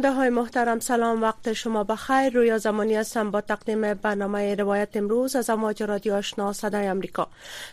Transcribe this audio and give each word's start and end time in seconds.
شنونده 0.00 0.18
های 0.18 0.28
محترم 0.28 0.80
سلام 0.80 1.22
وقت 1.22 1.52
شما 1.52 1.84
بخیر. 1.84 2.32
رویا 2.32 2.58
زمانی 2.58 2.94
هستم 2.94 3.30
با 3.30 3.40
تقدیم 3.40 3.94
برنامه 3.94 4.54
روایت 4.54 4.88
امروز 4.96 5.36
از 5.36 5.50
امواج 5.50 5.82
رادیو 5.82 6.14
آشنا 6.14 6.52
صدای 6.52 6.86
امریکا 6.86 7.28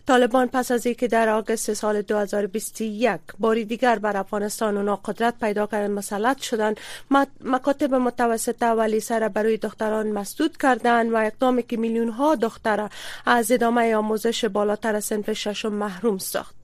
طالبان 0.08 0.48
پس 0.48 0.72
از 0.72 0.86
اینکه 0.86 1.08
در 1.08 1.30
آگست 1.30 1.74
سال 1.74 2.02
2021 2.02 3.20
باری 3.40 3.66
دیگر 3.66 4.00
بر 4.00 4.18
افغانستان 4.18 4.78
و 4.78 4.84
ناقدرت 4.84 5.40
پیدا 5.40 5.68
کردن 5.68 5.92
مسلط 5.92 6.42
شدند 6.42 6.80
مکاتب 7.42 7.94
متوسطه 7.94 8.68
و 8.68 8.82
لیسه 8.82 9.30
برای 9.30 9.58
دختران 9.58 10.12
مسدود 10.12 10.58
کردند 10.58 11.14
و 11.14 11.18
اقدامی 11.18 11.64
که 11.64 11.78
میلیون 11.78 12.10
ها 12.10 12.36
دختر 12.36 12.90
از 13.26 13.52
ادامه 13.52 13.96
آموزش 13.96 14.46
بالاتر 14.46 14.96
از 14.96 15.06
صنف 15.06 15.34
ششم 15.34 15.74
محروم 15.74 16.18
ساخت. 16.18 16.57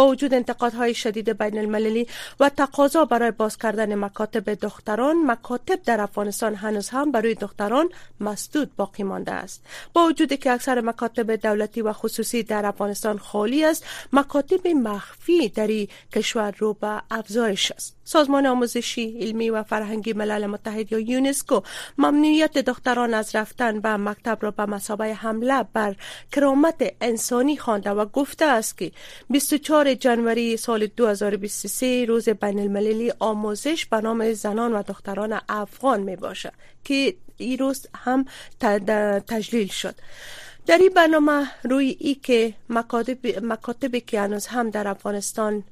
با 0.00 0.08
وجود 0.08 0.34
انتقادهای 0.34 0.94
شدید 0.94 1.38
بین 1.38 1.58
المللی 1.58 2.06
و 2.40 2.48
تقاضا 2.48 3.04
برای 3.04 3.30
باز 3.30 3.58
کردن 3.58 3.94
مکاتب 3.94 4.54
دختران 4.54 5.26
مکاتب 5.26 5.82
در 5.82 6.00
افغانستان 6.00 6.54
هنوز 6.54 6.88
هم 6.88 7.12
برای 7.12 7.34
دختران 7.34 7.88
مسدود 8.20 8.76
باقی 8.76 9.02
مانده 9.02 9.32
است. 9.32 9.62
با 9.92 10.06
وجود 10.06 10.32
که 10.32 10.52
اکثر 10.52 10.80
مکاتب 10.80 11.36
دولتی 11.36 11.82
و 11.82 11.92
خصوصی 11.92 12.42
در 12.42 12.66
افغانستان 12.66 13.18
خالی 13.18 13.64
است 13.64 13.84
مکاتب 14.12 14.66
مخفی 14.66 15.48
در 15.48 15.70
کشور 16.12 16.54
رو 16.58 16.74
به 16.74 17.02
افزایش 17.10 17.72
است. 17.72 17.99
سازمان 18.10 18.46
آموزشی 18.46 19.18
علمی 19.20 19.50
و 19.50 19.62
فرهنگی 19.62 20.12
ملل 20.12 20.46
متحد 20.46 20.92
یا 20.92 20.98
یونسکو 20.98 21.60
ممنوعیت 21.98 22.58
دختران 22.58 23.14
از 23.14 23.34
رفتن 23.34 23.80
به 23.80 23.96
مکتب 23.96 24.38
را 24.40 24.50
به 24.50 24.66
مسابقه 24.66 25.12
حمله 25.12 25.62
بر 25.72 25.96
کرامت 26.32 26.94
انسانی 27.00 27.56
خوانده 27.56 27.90
و 27.90 28.06
گفته 28.06 28.44
است 28.44 28.78
که 28.78 28.92
24 29.30 29.94
جنوری 29.94 30.56
سال 30.56 30.86
2023 30.86 32.04
روز 32.04 32.28
بین 32.28 32.58
المللی 32.58 33.12
آموزش 33.18 33.86
به 33.86 34.00
نام 34.00 34.32
زنان 34.32 34.72
و 34.72 34.82
دختران 34.82 35.40
افغان 35.48 36.00
می 36.00 36.16
باشد 36.16 36.52
که 36.84 37.14
این 37.36 37.58
روز 37.58 37.86
هم 37.94 38.24
تجلیل 39.26 39.68
شد. 39.68 39.94
در 40.70 40.78
این 40.78 40.90
برنامه 40.96 41.46
روی 41.62 41.96
ای 42.00 42.14
که 42.14 42.54
مکاتب 42.68 43.44
مکاتبی 43.44 44.00
که 44.00 44.20
هنوز 44.20 44.46
هم 44.46 44.70
در 44.70 44.88
افغانستان 44.88 45.64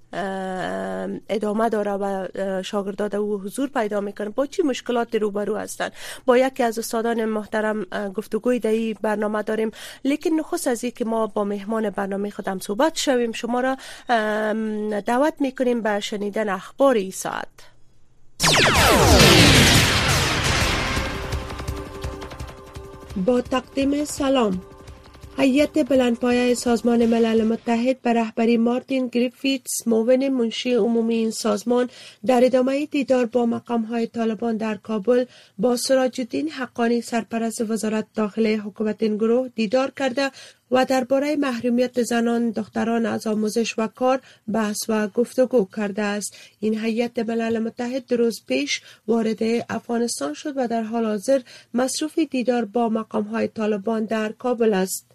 ادامه 1.29 1.69
داره 1.69 1.93
و 1.93 2.29
شاگرداد 2.63 3.17
او 3.17 3.41
حضور 3.41 3.69
پیدا 3.69 4.01
می‌کنه 4.01 4.29
با 4.29 4.47
چی 4.47 4.63
مشکلات 4.63 5.15
روبرو 5.15 5.57
هستند 5.57 5.93
با 6.27 6.39
یکی 6.39 6.63
از 6.63 6.79
استادان 6.79 7.25
محترم 7.25 7.85
گفتگوی 8.15 8.59
در 8.59 8.71
این 8.71 8.97
برنامه 9.03 9.43
داریم. 9.43 9.71
لیکن 10.05 10.31
نخست 10.31 10.67
از 10.67 10.81
که 10.85 11.05
ما 11.05 11.27
با 11.27 11.45
مهمان 11.45 11.91
برنامه 11.91 12.31
خودم 12.31 12.59
صحبت 12.59 12.99
شویم 12.99 13.33
شما 13.33 13.61
را 13.61 13.77
دعوت 15.01 15.35
می‌کنیم 15.41 15.83
به 15.83 16.01
شنیدن 16.01 16.49
اخبار 16.49 16.95
ای 16.95 17.11
ساعت. 17.11 17.49
با 23.27 23.41
تقدیم 23.41 24.05
سلام. 24.05 24.63
هیئت 25.41 25.89
بلندپایه 25.89 26.55
سازمان 26.55 27.07
ملل 27.07 27.45
متحد 27.45 28.03
به 28.03 28.13
رهبری 28.13 28.57
مارتین 28.57 29.09
گریفیتس 29.09 29.87
معاون 29.87 30.29
منشی 30.29 30.75
عمومی 30.75 31.15
این 31.15 31.31
سازمان 31.31 31.91
در 32.27 32.45
ادامه 32.45 32.87
دیدار 32.87 33.27
با 33.27 33.47
مقام 33.47 33.83
های 33.83 34.07
طالبان 34.07 34.57
در 34.57 34.75
کابل 34.75 35.25
با 35.59 35.77
سراج 35.77 36.21
الدین 36.21 36.49
حقانی 36.49 37.01
سرپرست 37.01 37.71
وزارت 37.71 38.07
داخله 38.15 38.57
حکومت 38.57 39.03
این 39.03 39.17
گروه 39.17 39.49
دیدار 39.55 39.93
کرده 39.97 40.31
و 40.71 40.85
درباره 40.85 41.37
محرومیت 41.37 42.03
زنان 42.03 42.51
دختران 42.51 43.07
از 43.07 43.27
آموزش 43.27 43.79
و 43.79 43.87
کار 43.87 44.21
بحث 44.53 44.79
و 44.89 45.09
گفتگو 45.09 45.69
کرده 45.77 46.03
است. 46.03 46.37
این 46.61 46.79
هیئت 46.79 47.19
ملل 47.19 47.59
متحد 47.59 48.13
روز 48.13 48.43
پیش 48.47 48.83
وارد 49.09 49.43
افغانستان 49.69 50.35
شد 50.35 50.53
و 50.57 50.69
در 50.69 50.83
حال 50.83 51.05
حاضر 51.05 51.41
مصروف 51.75 52.19
دیدار 52.19 52.65
با 52.65 52.89
مقام 52.89 53.25
های 53.25 53.49
طالبان 53.49 54.05
در 54.05 54.33
کابل 54.33 54.75
است. 54.75 55.08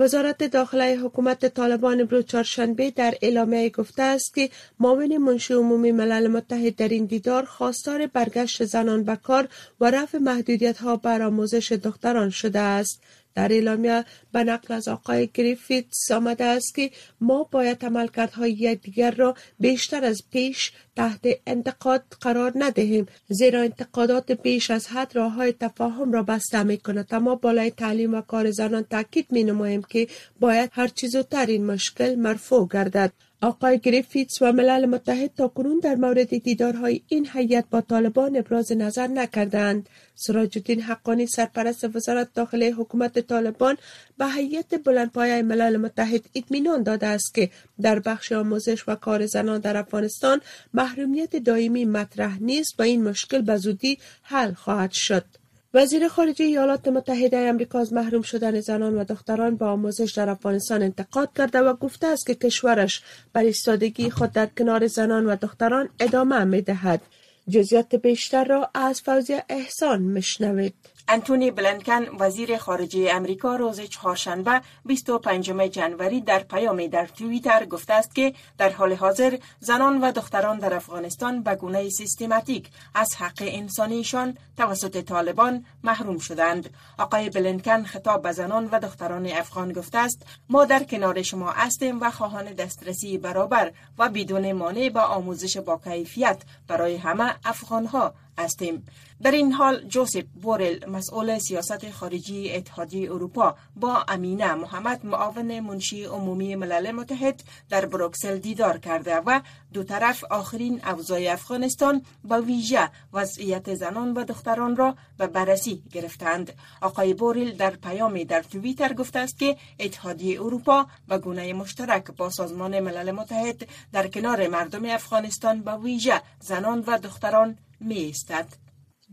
وزارت 0.00 0.42
داخله 0.42 0.96
حکومت 0.96 1.46
طالبان 1.46 2.00
امروز 2.00 2.24
چهارشنبه 2.24 2.90
در 2.90 3.14
اعلامیه 3.22 3.70
گفته 3.70 4.02
است 4.02 4.34
که 4.34 4.50
معاون 4.78 5.18
منشی 5.18 5.54
عمومی 5.54 5.92
ملل 5.92 6.28
متحد 6.28 6.76
در 6.76 6.88
این 6.88 7.04
دیدار 7.04 7.44
خواستار 7.44 8.06
برگشت 8.06 8.64
زنان 8.64 9.04
به 9.04 9.16
کار 9.16 9.48
و 9.80 9.90
رفع 9.90 10.18
محدودیت 10.18 10.78
ها 10.78 10.96
بر 10.96 11.22
آموزش 11.22 11.72
دختران 11.72 12.30
شده 12.30 12.58
است. 12.58 13.02
در 13.34 13.52
اعلامیه 13.52 14.04
به 14.32 14.44
نقل 14.44 14.74
از 14.74 14.88
آقای 14.88 15.28
گریفیتس 15.34 16.10
آمده 16.10 16.44
است 16.44 16.74
که 16.74 16.90
ما 17.20 17.48
باید 17.50 17.84
عملکردهای 17.84 18.74
دیگر 18.74 19.10
را 19.10 19.34
بیشتر 19.60 20.04
از 20.04 20.22
پیش 20.30 20.72
تحت 20.96 21.20
انتقاد 21.46 22.04
قرار 22.20 22.52
ندهیم 22.54 23.06
زیرا 23.28 23.60
انتقادات 23.60 24.32
بیش 24.32 24.70
از 24.70 24.86
حد 24.86 25.16
راه 25.16 25.32
های 25.32 25.52
تفاهم 25.52 26.12
را 26.12 26.22
بسته 26.22 26.62
می 26.62 26.78
کند 26.78 27.08
اما 27.10 27.34
بالای 27.34 27.70
تعلیم 27.70 28.14
و 28.14 28.20
کار 28.20 28.50
زنان 28.50 28.82
تاکید 28.82 29.26
می 29.30 29.44
نماییم 29.44 29.82
که 29.82 30.08
باید 30.40 30.70
هر 30.72 30.88
چیز 30.88 31.10
زودتر 31.12 31.46
این 31.46 31.66
مشکل 31.66 32.14
مرفوع 32.14 32.68
گردد. 32.72 33.12
آقای 33.42 33.78
گریفیتس 33.78 34.42
و 34.42 34.52
ملل 34.52 34.86
متحد 34.86 35.30
تا 35.36 35.52
در 35.82 35.94
مورد 35.94 36.38
دیدارهای 36.38 37.02
این 37.08 37.28
هیئت 37.32 37.64
با 37.70 37.80
طالبان 37.80 38.36
ابراز 38.36 38.72
نظر 38.72 39.06
نکردند. 39.06 39.88
سراج 40.14 40.58
الدین 40.58 40.82
حقانی 40.82 41.26
سرپرست 41.26 41.96
وزارت 41.96 42.34
داخله 42.34 42.70
حکومت 42.70 43.18
طالبان 43.18 43.76
به 44.18 44.26
هیئت 44.26 44.84
بلندپایه 44.84 45.42
ملل 45.42 45.76
متحد 45.76 46.24
اطمینان 46.34 46.82
داده 46.82 47.06
است 47.06 47.34
که 47.34 47.50
در 47.82 47.98
بخش 47.98 48.32
آموزش 48.32 48.88
و 48.88 48.94
کار 48.94 49.26
زنان 49.26 49.60
در 49.60 49.76
افغانستان 49.76 50.40
محرومیت 50.74 51.36
دائمی 51.36 51.84
مطرح 51.84 52.42
نیست 52.42 52.74
و 52.78 52.82
این 52.82 53.02
مشکل 53.08 53.42
به 53.42 53.56
زودی 53.56 53.98
حل 54.22 54.52
خواهد 54.52 54.92
شد. 54.92 55.39
وزیر 55.74 56.08
خارجه 56.08 56.44
ایالات 56.44 56.88
متحده 56.88 57.50
آمریکا 57.50 57.78
از 57.78 57.92
محروم 57.92 58.22
شدن 58.22 58.60
زنان 58.60 58.94
و 58.94 59.04
دختران 59.04 59.56
با 59.56 59.70
آموزش 59.70 60.12
در 60.12 60.28
افغانستان 60.30 60.82
انتقاد 60.82 61.30
کرده 61.36 61.58
و 61.58 61.74
گفته 61.74 62.06
است 62.06 62.26
که 62.26 62.34
کشورش 62.34 63.02
بر 63.32 63.42
ایستادگی 63.42 64.10
خود 64.10 64.32
در 64.32 64.46
کنار 64.46 64.86
زنان 64.86 65.26
و 65.26 65.36
دختران 65.36 65.88
ادامه 66.00 66.44
می 66.44 66.62
دهد. 66.62 67.00
جزیات 67.48 67.94
بیشتر 67.94 68.44
را 68.44 68.70
از 68.74 69.00
فوزی 69.00 69.36
احسان 69.48 70.02
مشنوید. 70.02 70.74
انتونی 71.08 71.50
بلنکن 71.50 72.06
وزیر 72.18 72.58
خارجه 72.58 73.08
امریکا 73.12 73.56
روز 73.56 73.80
چهارشنبه 73.80 74.60
25 74.84 75.50
جنوری 75.72 76.20
در 76.20 76.38
پیامی 76.38 76.88
در 76.88 77.06
توییتر 77.06 77.64
گفته 77.64 77.92
است 77.92 78.14
که 78.14 78.34
در 78.58 78.68
حال 78.68 78.92
حاضر 78.92 79.38
زنان 79.60 80.00
و 80.00 80.12
دختران 80.12 80.58
در 80.58 80.74
افغانستان 80.74 81.42
به 81.42 81.54
گونه 81.54 81.88
سیستماتیک 81.88 82.70
از 82.94 83.08
حق 83.18 83.38
انسانیشان 83.40 84.36
توسط 84.56 85.04
طالبان 85.04 85.64
محروم 85.84 86.18
شدند. 86.18 86.70
آقای 86.98 87.30
بلنکن 87.30 87.82
خطاب 87.82 88.22
به 88.22 88.32
زنان 88.32 88.68
و 88.72 88.80
دختران 88.80 89.26
افغان 89.26 89.72
گفته 89.72 89.98
است 89.98 90.26
ما 90.48 90.64
در 90.64 90.84
کنار 90.84 91.22
شما 91.22 91.50
هستیم 91.50 92.00
و 92.00 92.10
خواهان 92.10 92.52
دسترسی 92.52 93.18
برابر 93.18 93.72
و 93.98 94.08
بدون 94.08 94.52
مانع 94.52 94.88
به 94.88 95.00
آموزش 95.00 95.56
با 95.56 95.80
کیفیت 95.84 96.42
برای 96.68 96.96
همه 96.96 97.34
افغان 97.44 97.86
ها 97.86 98.14
هستیم. 98.38 98.86
در 99.22 99.30
این 99.30 99.52
حال 99.52 99.84
جوزف 99.88 100.22
بورل 100.42 100.88
مسئول 100.88 101.38
سیاست 101.38 101.90
خارجی 101.90 102.52
اتحادیه 102.52 103.12
اروپا 103.12 103.54
با 103.76 104.04
امینه 104.08 104.54
محمد 104.54 105.06
معاون 105.06 105.60
منشی 105.60 106.04
عمومی 106.04 106.56
ملل 106.56 106.90
متحد 106.90 107.42
در 107.68 107.86
بروکسل 107.86 108.38
دیدار 108.38 108.78
کرده 108.78 109.16
و 109.16 109.40
دو 109.72 109.82
طرف 109.82 110.24
آخرین 110.24 110.84
اوضاع 110.84 111.20
افغانستان 111.32 112.02
با 112.24 112.40
ویژه 112.40 112.90
وضعیت 113.12 113.74
زنان 113.74 114.12
و 114.12 114.24
دختران 114.24 114.76
را 114.76 114.96
به 115.18 115.26
بررسی 115.26 115.82
گرفتند. 115.92 116.52
آقای 116.80 117.14
بورل 117.14 117.50
در 117.50 117.70
پیامی 117.70 118.24
در 118.24 118.42
توییتر 118.42 118.92
گفته 118.92 119.18
است 119.18 119.38
که 119.38 119.56
اتحادیه 119.80 120.40
اروپا 120.40 120.86
و 121.08 121.18
گونه 121.18 121.52
مشترک 121.52 122.04
با 122.16 122.30
سازمان 122.30 122.80
ملل 122.80 123.10
متحد 123.10 123.68
در 123.92 124.08
کنار 124.08 124.48
مردم 124.48 124.84
افغانستان 124.84 125.62
با 125.62 125.78
ویژه 125.78 126.22
زنان 126.40 126.84
و 126.86 126.98
دختران 126.98 127.58
می 127.80 128.12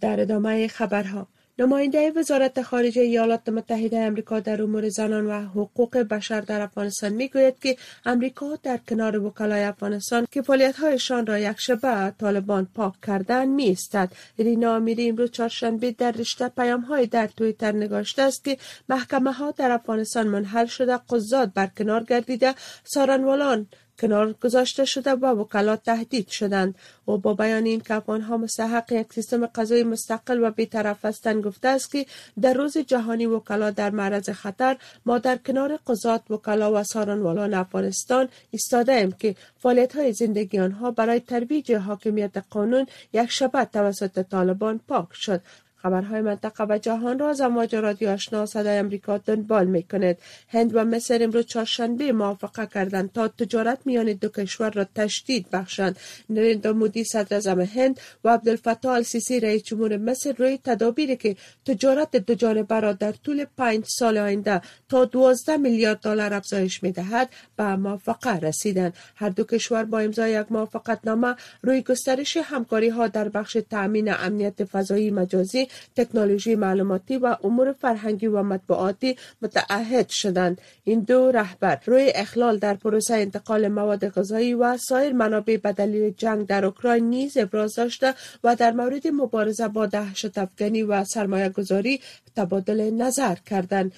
در 0.02 0.22
ادامه 0.22 0.68
خبرها. 0.68 1.28
نماینده 1.60 2.12
وزارت 2.12 2.62
خارجه 2.62 3.02
ایالات 3.02 3.50
متحده 3.50 4.00
امریکا 4.00 4.40
در 4.40 4.62
امور 4.62 4.90
زنان 4.90 5.26
و 5.26 5.42
حقوق 5.42 5.98
بشر 5.98 6.42
در 6.42 6.62
افغانستان 6.62 7.14
می‌گوید 7.14 7.60
که 7.60 7.78
امریکا 8.06 8.56
در 8.64 8.78
کنار 8.90 9.18
وکلای 9.18 9.64
افغانستان 9.64 10.28
که 10.32 10.42
فعالیت‌هایشان 10.42 11.26
را 11.26 11.40
یک 11.40 11.60
شبه 11.60 12.14
طالبان 12.20 12.68
پاک 12.76 12.94
کردن 13.08 13.46
می 13.46 13.72
استد 13.72 14.12
رینا 14.40 14.76
امیری 14.76 15.10
امروز 15.10 15.32
چهارشنبه 15.32 15.92
در 15.92 16.12
رشته 16.12 16.50
پیام 16.50 16.82
های 16.82 17.06
در 17.06 17.28
تویتر 17.28 17.72
نگاشته 17.72 18.22
است 18.22 18.44
که 18.44 18.58
محکمه 18.90 19.32
ها 19.32 19.52
در 19.52 19.72
افغانستان 19.72 20.28
منحل 20.28 20.66
شده 20.66 21.00
قضات 21.10 21.54
برکنار 21.54 22.04
گردیده. 22.04 22.56
سارنوالان 22.84 23.68
کنار 24.00 24.34
گذاشته 24.34 24.86
شده 24.86 25.12
و 25.12 25.26
وکلات 25.26 25.84
تهدید 25.84 26.28
شدند. 26.28 26.76
و 27.08 27.18
با 27.18 27.34
بیان 27.34 27.66
این 27.66 27.82
که 27.82 27.94
ها 27.94 28.38
مستحق 28.38 28.92
یک 28.92 29.14
سیستم 29.14 29.46
قضایی 29.46 29.84
مستقل 29.84 30.44
و 30.44 30.52
بیطرف 30.52 31.06
هستند 31.06 31.44
گفته 31.44 31.68
است 31.68 31.92
که 31.92 32.06
در 32.42 32.54
روز 32.54 32.78
جهانی 32.78 33.26
وکلا 33.26 33.72
در 33.72 33.90
معرض 33.90 34.30
خطر 34.30 34.78
ما 35.06 35.18
در 35.18 35.38
کنار 35.38 35.80
قضات 35.88 36.32
وکلا 36.32 36.74
و 36.74 36.84
سارنوالان 36.84 37.54
افغانستان 37.54 38.30
ایستاده 38.52 38.94
ایم 38.94 39.12
که 39.12 39.36
فعالیت 39.58 39.96
های 39.96 40.14
زندگی 40.14 40.60
آنها 40.60 40.92
برای 40.92 41.20
ترویج 41.20 41.72
حاکمیت 41.72 42.38
قانون 42.50 42.86
یک 43.14 43.32
شبه 43.32 43.66
توسط 43.66 44.20
طالبان 44.30 44.80
پاک 44.88 45.08
شد. 45.14 45.42
خبرهای 45.78 46.22
منطقه 46.22 46.66
و 46.70 46.78
جهان 46.78 47.20
را 47.20 47.30
از 47.30 47.42
امواج 47.42 47.76
رادیو 47.76 48.10
آشنا 48.10 48.46
صدای 48.46 48.78
امریکا 48.78 49.18
دنبال 49.18 49.68
می 49.68 49.84
کند 49.84 50.18
هند 50.50 50.76
و 50.76 50.84
مصر 50.84 51.24
امروز 51.24 51.46
چهارشنبه 51.46 52.12
موافقه 52.12 52.66
کردند 52.66 53.12
تا 53.12 53.28
تجارت 53.28 53.80
میان 53.86 54.14
دو 54.14 54.30
کشور 54.30 54.70
را 54.70 54.86
تشدید 54.96 55.50
بخشند. 55.52 55.98
نریندرا 56.30 56.74
مودی 56.74 57.04
صدر 57.04 57.62
هند 57.62 58.00
و 58.24 58.30
عبدالفتاح 58.30 58.94
السیسی 58.94 59.40
رئیس 59.40 59.64
جمهور 59.64 59.98
مصر 59.98 60.36
روی 60.38 60.60
تدابیری 60.64 61.16
که 61.16 61.36
تجارت 61.66 62.16
دو 62.16 62.36
جانبه 62.36 62.80
را 62.80 62.94
در 62.94 63.12
طول 63.12 63.46
پنج 63.58 63.84
سال 63.88 64.18
آینده 64.18 64.62
تا 64.90 65.06
12 65.06 65.58
میلیارد 65.58 66.00
دلار 66.00 66.34
افزایش 66.34 66.84
می 66.84 66.92
دهد 66.92 67.30
به 67.58 67.76
موافقه 67.76 68.40
رسیدند. 68.40 68.94
هر 69.16 69.30
دو 69.30 69.44
کشور 69.44 69.84
با 69.84 70.00
امضای 70.00 70.32
یک 70.32 70.52
موافقت 70.52 71.00
نامه 71.04 71.36
روی 71.62 71.82
گسترش 71.82 72.38
همکاری 72.38 72.90
ها 72.90 73.08
در 73.08 73.30
بخش 73.30 73.58
تأمین 73.70 74.14
امنیت 74.14 74.64
فضایی 74.64 75.12
مجازی 75.12 75.67
تکنولوژی 75.96 76.56
معلوماتی 76.56 77.18
و 77.18 77.38
امور 77.44 77.72
فرهنگی 77.72 78.28
و 78.28 78.44
مطبوعاتی 78.44 79.18
متعهد 79.42 80.10
شدند. 80.10 80.62
این 80.84 81.00
دو 81.00 81.32
رهبر 81.32 81.80
روی 81.86 82.12
اخلال 82.16 82.58
در 82.58 82.74
پروسه 82.74 83.14
انتقال 83.14 83.68
مواد 83.68 84.10
غذایی 84.10 84.54
و 84.54 84.78
سایر 84.78 85.14
منابع 85.14 85.58
به 85.58 85.72
دلیل 85.72 86.14
جنگ 86.18 86.48
در 86.48 86.66
اوکراین 86.66 87.10
نیز 87.10 87.38
ابراز 87.38 87.76
داشته 87.76 88.14
و 88.44 88.56
در 88.56 88.72
مورد 88.72 89.08
مبارزه 89.08 89.68
با 89.68 89.86
دهشت 89.86 90.38
افغانی 90.38 90.84
و 90.84 91.04
سرمایه 91.04 91.50
گذاری 91.50 92.02
تبادل 92.36 92.90
نظر 92.90 93.36
کردند. 93.36 93.92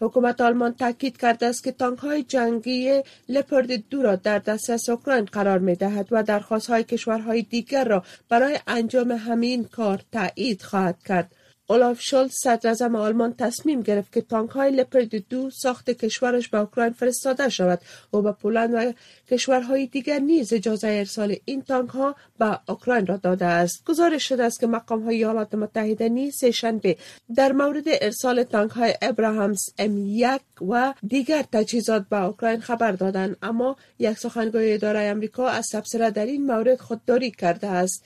حکومت 0.00 0.40
آلمان 0.40 0.74
تاکید 0.74 1.16
کرده 1.16 1.46
است 1.46 1.64
که 1.64 1.72
تانک 1.72 1.98
های 1.98 2.22
جنگی 2.22 3.02
لپرد 3.28 3.88
دو 3.88 4.02
را 4.02 4.16
در 4.16 4.38
دسترس 4.38 4.88
اوکراین 4.88 5.24
قرار 5.24 5.58
می 5.58 5.74
دهد 5.74 6.08
و 6.10 6.22
درخواست 6.22 6.70
های 6.70 6.84
کشورهای 6.84 7.42
دیگر 7.42 7.84
را 7.84 8.02
برای 8.28 8.58
انجام 8.66 9.10
همین 9.10 9.64
کار 9.64 10.00
تایید 10.12 10.62
خواهد 10.62 11.02
کرد. 11.02 11.32
اولاف 11.70 12.00
صدر 12.30 12.96
آلمان 12.96 13.34
تصمیم 13.38 13.82
گرفت 13.82 14.12
که 14.12 14.20
تانک 14.20 14.50
های 14.50 14.70
لپرد 14.70 15.28
دو 15.28 15.50
ساخت 15.50 15.90
کشورش 15.90 16.48
به 16.48 16.58
اوکراین 16.58 16.92
فرستاده 16.92 17.48
شود. 17.48 17.80
و 18.12 18.22
به 18.22 18.32
پولند 18.32 18.74
و 18.74 18.92
کشورهای 19.30 19.86
دیگر 19.86 20.18
نیز 20.18 20.52
اجازه 20.52 20.88
ارسال 20.88 21.36
این 21.44 21.62
تانک 21.62 21.90
ها 21.90 22.14
به 22.38 22.60
اوکراین 22.68 23.06
را 23.06 23.16
داده 23.16 23.44
است. 23.44 23.84
گزارش 23.84 24.28
شده 24.28 24.44
است 24.44 24.60
که 24.60 24.66
مقام 24.66 25.02
های 25.02 25.16
ایالات 25.16 25.54
متحده 25.54 26.08
نیز 26.08 26.36
سهشنبه 26.36 26.96
در 27.34 27.52
مورد 27.52 27.84
ارسال 27.86 28.42
تانک 28.42 28.70
های 28.70 28.94
ابراهامز 29.02 29.60
ام 29.78 30.04
یک 30.06 30.40
و 30.68 30.94
دیگر 31.06 31.44
تجهیزات 31.52 32.06
به 32.10 32.22
اوکراین 32.24 32.60
خبر 32.60 32.92
دادند. 32.92 33.36
اما 33.42 33.76
یک 33.98 34.18
سخنگوی 34.18 34.72
اداره 34.72 35.00
امریکا 35.00 35.48
از 35.48 35.68
تبصره 35.72 36.10
در 36.10 36.26
این 36.26 36.46
مورد 36.46 36.80
خودداری 36.80 37.30
کرده 37.30 37.66
است. 37.66 38.04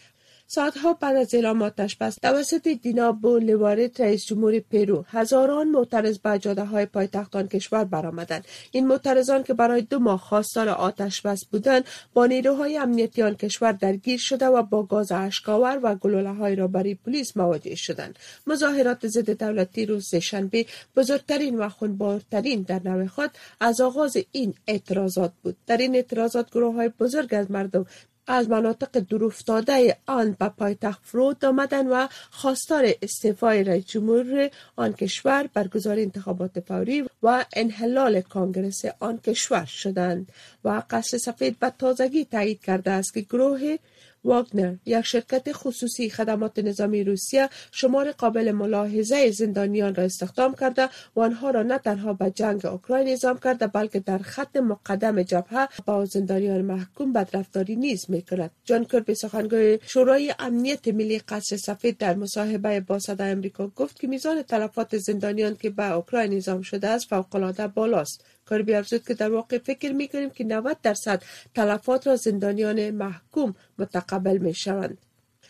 ساعتها 0.55 0.93
بعد 0.93 1.17
از 1.17 1.35
اعلام 1.35 1.63
آتش 1.63 1.97
بس 1.97 2.15
توسط 2.15 2.69
دینا 2.69 3.13
بولیوارد 3.13 4.03
رئیس 4.03 4.25
جمهور 4.27 4.59
پیرو 4.59 5.05
هزاران 5.09 5.69
معترض 5.69 6.19
به 6.19 6.39
جاده 6.39 6.65
های 6.65 6.87
پایتختان 6.87 7.49
کشور 7.49 7.85
برآمدند. 7.85 8.45
این 8.71 8.87
معترضان 8.87 9.43
که 9.43 9.55
برای 9.55 9.83
دو 9.83 9.99
ماه 9.99 10.21
خواستار 10.21 10.69
آتش 10.69 11.21
بس 11.21 11.45
بودند 11.45 11.85
با 12.15 12.27
نیروهای 12.27 12.79
امنیتی 12.79 13.23
آن 13.23 13.35
کشور 13.35 13.73
درگیر 13.73 14.19
شده 14.19 14.47
و 14.47 14.63
با 14.63 14.83
گاز 14.83 15.13
اشکاور 15.13 15.81
و 15.83 15.95
گلوله 15.95 16.33
های 16.33 16.57
را 16.57 16.69
برای 16.69 16.95
پلیس 16.95 17.37
مواجه 17.37 17.75
شدند. 17.75 18.19
مظاهرات 18.47 19.07
ضد 19.07 19.31
دولتی 19.31 19.87
روز 19.87 20.15
شنبه 20.15 20.67
بزرگترین 20.97 21.59
و 21.59 21.69
خونبارترین 21.69 22.63
در 22.63 22.81
نوع 22.85 23.07
خود 23.07 23.31
از 23.61 23.81
آغاز 23.81 24.17
این 24.33 24.55
اعتراضات 24.67 25.33
بود. 25.43 25.57
در 25.67 25.77
این 25.77 25.95
اعتراضات 25.95 26.51
گروه 26.51 26.75
های 26.75 26.89
بزرگ 26.89 27.35
از 27.35 27.51
مردم 27.51 27.87
از 28.27 28.51
مناطق 28.51 28.99
دورافتاده 28.99 29.97
آن 30.07 30.37
به 30.39 30.49
پایتخت 30.49 31.01
فرود 31.05 31.45
آمدند 31.45 31.87
و 31.91 32.09
خواستار 32.31 32.85
استعفای 33.03 33.65
رئیس 33.65 33.87
جمهور 33.87 34.51
آن 34.77 34.93
کشور 34.93 35.49
برگزاری 35.55 36.03
انتخابات 36.03 36.61
فوری 36.61 37.05
و 37.23 37.45
انحلال 37.53 38.21
کانگرس 38.21 38.83
آن 39.01 39.19
کشور 39.19 39.65
شدند 39.65 40.33
و 40.65 40.83
قصر 40.91 41.19
سفید 41.19 41.59
به 41.59 41.73
تازگی 41.79 42.25
تایید 42.25 42.61
کرده 42.61 42.91
است 42.91 43.15
که 43.15 43.21
گروه 43.21 43.77
واگنر 44.25 44.75
یک 44.87 45.01
شرکت 45.01 45.53
خصوصی 45.53 46.11
خدمات 46.11 46.59
نظامی 46.59 47.05
روسیه 47.05 47.49
شمار 47.73 48.13
قابل 48.13 48.53
ملاحظه 48.53 49.31
زندانیان 49.31 49.95
را 49.95 50.05
استخدام 50.05 50.55
کرده 50.55 50.89
و 51.17 51.21
آنها 51.21 51.51
را 51.51 51.63
نه 51.63 51.79
تنها 51.79 52.13
به 52.13 52.31
جنگ 52.31 52.67
اوکراین 52.67 53.09
اعزام 53.09 53.39
کرده 53.39 53.67
بلکه 53.67 54.01
در 54.01 54.19
خط 54.19 54.57
مقدم 54.57 55.23
جبهه 55.23 55.69
با 55.87 56.05
زندانیان 56.05 56.63
محکوم 56.63 57.13
بدرفتاری 57.13 57.77
نیز 57.77 58.11
می 58.11 58.23
کند 58.23 58.51
جان 58.65 58.85
کربی 58.85 59.15
سخنگوی 59.15 59.79
شورای 59.87 60.35
امنیت 60.39 60.89
ملی 60.89 61.19
قصر 61.19 61.57
سفید 61.57 61.99
در 61.99 62.15
مصاحبه 62.15 62.81
با 62.81 62.99
صدای 62.99 63.31
امریکا 63.31 63.67
گفت 63.67 64.01
که 64.01 64.07
میزان 64.07 64.43
تلفات 64.43 64.99
زندانیان 64.99 65.57
که 65.57 65.71
به 65.71 65.93
اوکراین 65.93 66.33
اعزام 66.33 66.63
شده 66.63 66.89
است 66.89 67.09
فوقالعاده 67.09 67.67
بالاست. 67.67 68.25
کاربی 68.53 68.75
افزود 68.75 69.05
که 69.05 69.15
در 69.15 69.33
واقع 69.33 69.59
فکر 69.59 69.93
می 69.93 70.09
کنیم 70.09 70.31
که 70.31 70.45
90 70.45 70.77
درصد 70.83 71.23
تلفات 71.55 72.07
را 72.07 72.17
زندانیان 72.17 72.91
محکوم 72.91 73.55
متقبل 73.79 74.39
می 74.39 74.55
شوند. 74.55 74.99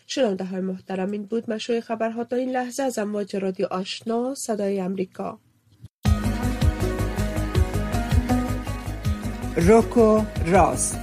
شنونده 0.07 0.43
های 0.43 0.61
محترم 0.61 1.11
این 1.11 1.23
بود 1.25 1.49
مشروع 1.49 1.79
خبرها 1.79 2.23
تا 2.23 2.35
این 2.35 2.51
لحظه 2.51 2.83
از 2.83 2.99
امواج 2.99 3.35
رادیو 3.35 3.67
آشنا 3.71 4.35
صدای 4.35 4.79
امریکا 4.79 5.39
روکو 9.55 10.23
راست 10.45 10.99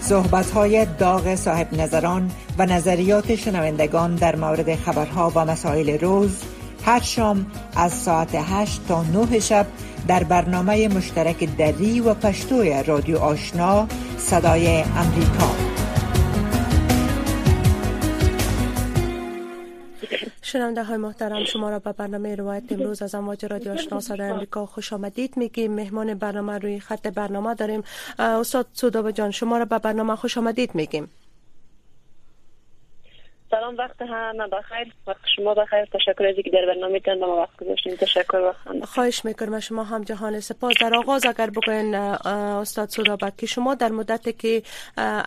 صحبت 0.00 0.50
های 0.50 0.86
داغ 0.98 1.34
صاحب 1.34 1.74
نظران 1.74 2.30
و 2.58 2.66
نظریات 2.66 3.34
شنوندگان 3.34 4.14
در 4.14 4.36
مورد 4.36 4.74
خبرها 4.74 5.32
و 5.34 5.44
مسائل 5.44 5.98
روز 5.98 6.42
هر 6.84 7.00
شام 7.00 7.46
از 7.76 7.92
ساعت 7.92 8.34
8 8.34 8.80
تا 8.88 9.02
9 9.02 9.40
شب 9.40 9.66
در 10.08 10.24
برنامه 10.24 10.88
مشترک 10.88 11.56
دری 11.56 12.00
و 12.00 12.14
پشتوی 12.14 12.82
رادیو 12.86 13.18
آشنا 13.18 13.88
صدای 14.16 14.82
امریکا. 14.82 15.68
شنونده 20.42 20.84
های 20.84 20.96
محترم 20.96 21.44
شما 21.44 21.70
را 21.70 21.78
به 21.78 21.92
برنامه 21.92 22.34
روایت 22.34 22.62
امروز 22.70 23.02
از 23.02 23.14
امواج 23.14 23.44
رادیو 23.44 23.72
آشنا 23.72 24.00
صدای 24.00 24.30
امریکا 24.30 24.66
خوش 24.66 24.92
آمدید 24.92 25.36
میگیم. 25.36 25.72
مهمان 25.72 26.14
برنامه 26.14 26.58
روی 26.58 26.80
خط 26.80 27.06
برنامه 27.06 27.54
داریم. 27.54 27.82
استاد 28.18 28.66
سودابه 28.72 29.12
جان 29.12 29.30
شما 29.30 29.58
را 29.58 29.64
به 29.64 29.78
برنامه 29.78 30.16
خوش 30.16 30.38
آمدید 30.38 30.74
میگیم. 30.74 31.08
سلام 33.50 33.76
وقت 33.76 34.02
همه 34.02 34.46
بخیر. 34.46 34.92
وقت 35.06 35.20
شما 35.36 35.54
بخیر. 35.54 35.84
تشکر 35.84 36.26
از 36.26 36.34
که 36.44 36.50
در 36.50 36.66
برنامه 36.66 37.00
تن 37.00 37.18
ما 37.18 37.36
وقت 37.36 37.56
گذاشتین. 37.56 37.96
تشکر 37.96 38.36
وقت 38.36 38.84
خواهش 38.84 39.24
می‌کنم. 39.24 39.60
شما 39.60 39.84
هم 39.84 40.04
جهان 40.04 40.40
سپاس. 40.40 40.74
در 40.80 40.94
آغاز 40.94 41.26
اگر 41.26 41.50
بگوین 41.50 41.94
استاد 41.94 42.88
سودابک 42.88 43.36
که 43.36 43.46
شما 43.46 43.74
در 43.74 43.88
مدت 43.88 44.38
که 44.38 44.62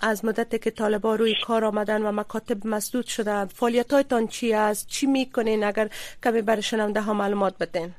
از 0.01 0.25
مدت 0.25 0.62
که 0.62 0.72
طالبا 0.72 1.16
روی 1.16 1.36
کار 1.44 1.66
آمدن 1.66 2.01
و 2.01 2.12
مکاتب 2.12 2.68
مسدود 2.68 3.06
شدن 3.06 3.46
فعالیت 3.46 3.94
هایتان 3.94 4.28
چی 4.28 4.54
است؟ 4.54 4.88
چی 4.88 5.06
می‌کنین؟ 5.06 5.63
اگر 5.63 5.90
کمی 6.24 6.42
برای 6.42 6.62
شنونده 6.62 7.01
ها 7.01 7.13
معلومات 7.13 7.54
بدین. 7.60 7.94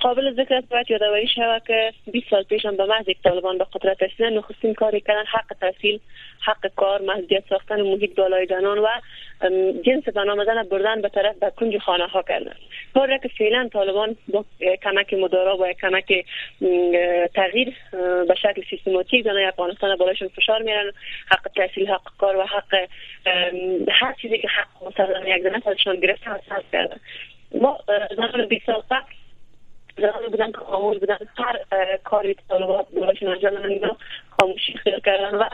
قابل 0.00 0.32
ذکر 0.32 0.54
است 0.54 0.68
باید 0.68 0.90
یادآوری 0.90 1.28
شود 1.28 1.62
که 1.66 1.92
20 2.12 2.30
سال 2.30 2.42
پیش 2.42 2.64
هم 2.64 2.76
به 2.76 2.84
محض 2.84 3.06
طالبان 3.24 3.58
به 3.58 3.66
قدرت 3.72 4.02
رسیدن 4.02 4.32
نخستین 4.32 4.74
کاری 4.74 5.00
کردن 5.00 5.24
حق 5.24 5.52
تحصیل 5.60 6.00
حق 6.40 6.66
کار 6.76 7.02
مزدیت 7.02 7.44
ساختن 7.48 7.82
محیط 7.82 8.14
بالای 8.14 8.46
زنان 8.46 8.78
و 8.78 8.86
جنس 9.82 10.04
زنان 10.14 10.30
آمدن 10.30 10.62
بردن 10.62 11.00
به 11.00 11.08
طرف 11.08 11.38
به 11.38 11.50
کنج 11.50 11.78
خانه 11.78 12.06
ها 12.06 12.22
کردن. 12.22 12.54
کاری 12.94 13.18
که 13.18 13.28
فعلا 13.28 13.68
طالبان 13.72 14.16
با 14.28 14.44
کمک 14.82 15.14
مدارا 15.14 15.56
و 15.56 15.72
کمک 15.72 16.24
تغییر 17.34 17.74
به 18.28 18.34
شکل 18.42 18.62
سیستماتیک 18.70 19.24
زنان 19.24 19.44
افغانستان 19.44 19.96
بالاشون 19.96 20.28
فشار 20.28 20.62
میرن 20.62 20.92
حق 21.30 21.48
تحصیل 21.56 21.88
حق 21.88 22.02
کار 22.18 22.36
و 22.36 22.42
حق 22.42 22.74
هر 23.88 24.14
چیزی 24.22 24.38
که 24.38 24.48
حق 24.48 25.00
یک 25.26 25.42
زنان 25.42 25.62
ازشان 25.66 26.00
گرفته 26.00 26.30
و 26.30 26.38
کردن. 26.72 27.00
ما 27.54 27.78
زنان 28.16 28.46
20 28.46 28.66
سال 28.66 28.82
قبل 28.90 29.12
زنان 30.00 30.30
بودن 30.30 30.52
که 30.52 30.58
خاموش 30.58 30.98
بودن. 30.98 31.18
هر 31.36 31.96
کاری 32.04 32.34
که 32.34 32.40
طالبات 32.48 32.86
برایشون 32.88 33.28
انجام 33.28 33.54
دادن 33.54 33.96
خاموشی 34.40 34.72
خیر 34.72 34.98
کردن 34.98 35.34
و 35.34 35.44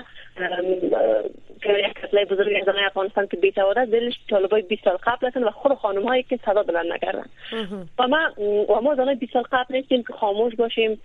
که 1.66 1.72
یک 1.72 1.94
کتله 1.94 2.24
بزرگ 2.24 2.62
از 2.68 2.74
افغانستان 2.86 3.26
که 3.26 3.36
بیسواد 3.36 3.78
است 3.78 3.90
دلش 3.90 4.14
طالبای 4.30 4.62
20 4.62 4.84
سال 4.84 4.96
قبل 4.96 5.26
هستن 5.26 5.44
و 5.44 5.50
خود 5.50 5.74
خانم 5.74 6.08
هایی 6.08 6.22
که 6.22 6.38
صدا 6.46 6.62
بلند 6.62 6.92
نکردن. 6.92 7.26
و 7.98 8.08
ما 8.08 8.18
و 8.68 8.80
ما 8.80 8.94
زنای 8.94 9.14
20 9.14 9.32
سال 9.32 9.42
قبل 9.52 9.74
نیستیم 9.74 10.02
که 10.02 10.12
خاموش 10.12 10.54
باشیم 10.54 11.00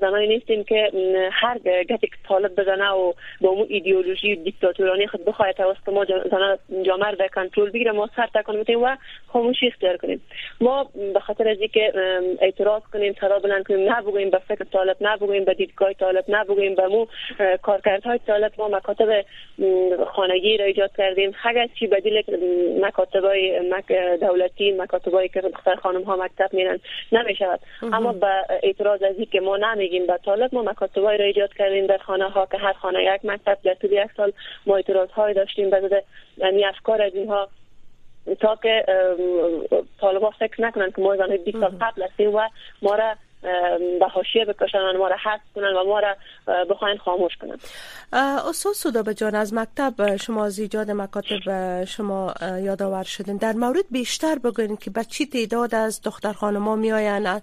زنایی 0.00 0.28
نیستیم 0.28 0.64
که 0.64 0.90
هر 1.32 1.58
گتی 1.58 2.06
که 2.06 2.16
طالب 2.28 2.60
بزنه 2.60 2.90
و 2.90 3.12
با 3.40 3.48
اون 3.48 3.66
ایدئولوژی 3.68 4.36
دیکتاتورانی 4.36 5.06
خود 5.06 5.24
بخواه 5.24 5.52
توسط 5.52 5.88
ما 5.88 6.04
زنان 6.04 6.58
جامعه 6.86 7.14
در 7.14 7.28
کنترل 7.28 7.70
بگیره 7.70 7.92
ما 7.92 8.08
سر 8.16 8.28
تکان 8.34 8.56
میتیم 8.56 8.82
و 8.82 8.96
خاموشی 9.26 9.66
اختیار 9.66 9.96
کنیم. 9.96 10.22
ما 10.60 10.90
به 11.14 11.20
خاطر 11.20 11.48
از 11.48 11.58
اینکه 11.60 11.92
اعتراض 12.40 12.82
کنیم 12.92 13.14
صدا 13.20 13.38
بلند 13.38 13.66
کنیم 13.66 13.92
نبگوییم 13.92 14.30
به 14.30 14.38
فکر 14.38 14.64
طالب 14.64 14.96
نبگوییم 15.00 15.44
به 15.44 15.54
دیدگاه 15.54 15.92
طالب 15.92 16.24
نبگوییم 16.28 16.74
به 16.74 16.88
مو 16.88 17.06
کارکردهای 17.62 18.18
طالب 18.26 18.52
ما 18.58 18.68
مکاتب 18.68 19.24
خانگی 20.06 20.56
را 20.56 20.64
ایجاد 20.64 20.90
کردیم. 20.96 21.32
اگر 21.44 21.68
چی 21.78 21.86
بدیل 21.86 22.22
مکاتب 22.80 23.24
های 23.24 23.70
دولتی 24.20 24.72
مکاتب 24.72 25.14
های 25.14 25.28
که 25.28 25.40
دختر 25.40 25.74
خانم 25.74 26.02
ها 26.02 26.16
مکتب 26.16 26.48
میرن 26.52 26.80
نمی‌شود. 27.12 27.60
اما 27.82 28.12
به 28.12 28.26
اعتراض 28.62 29.02
از 29.02 29.14
که 29.32 29.40
ما 29.40 29.56
نمیگیم 29.56 30.06
به 30.06 30.18
طالب 30.24 30.54
ما 30.54 30.62
مکاتب 30.62 31.04
های 31.04 31.18
را 31.18 31.24
ایجاد 31.24 31.54
کردیم 31.54 31.86
در 31.86 31.98
خانه 31.98 32.28
ها 32.28 32.46
که 32.46 32.58
هر 32.58 32.72
خانه 32.72 33.04
یک 33.04 33.24
مکتب 33.24 33.58
در 33.64 33.74
طول 33.74 33.92
یک 33.92 34.10
سال 34.16 34.32
ما 34.66 34.76
اعتراض 34.76 35.10
های 35.10 35.34
داشتیم 35.34 35.70
به 35.70 36.04
یعنی 36.36 36.64
افکار 36.64 37.02
از 37.02 37.14
اینها. 37.14 37.48
تا 38.40 38.58
که 38.62 38.84
طالبا 40.00 40.30
فکر 40.30 40.62
نکنن 40.62 40.90
که 40.90 41.02
ما 41.02 41.16
زنهای 41.16 41.38
20 41.38 41.60
سال 41.60 41.70
قبل 41.80 42.02
هستیم 42.02 42.34
و 42.34 42.40
ما 42.82 42.94
را 42.94 43.14
به 44.00 44.06
حاشیه 44.12 44.44
بکشن 44.44 44.96
ما 44.98 45.08
را 45.08 45.16
حذف 45.16 45.42
کنن 45.54 45.76
و 45.76 45.84
ما 45.84 46.00
را 46.00 46.16
بخواین 46.64 46.98
خاموش 46.98 47.36
کنن. 47.36 47.56
استاد 48.48 48.72
سودابه 48.72 49.14
جان 49.14 49.34
از 49.34 49.54
مکتب 49.54 50.16
شما 50.16 50.44
از 50.44 50.58
ایجاد 50.58 50.90
مکاتب 50.90 51.84
شما 51.84 52.34
یادآور 52.42 53.02
شدین. 53.02 53.36
در 53.36 53.52
مورد 53.52 53.84
بیشتر 53.90 54.38
بگوین 54.38 54.76
که 54.76 54.90
به 54.90 55.04
چی 55.04 55.26
تعداد 55.26 55.74
از 55.74 56.02
دختر 56.02 56.32
خانما 56.32 56.76
میآین 56.76 57.40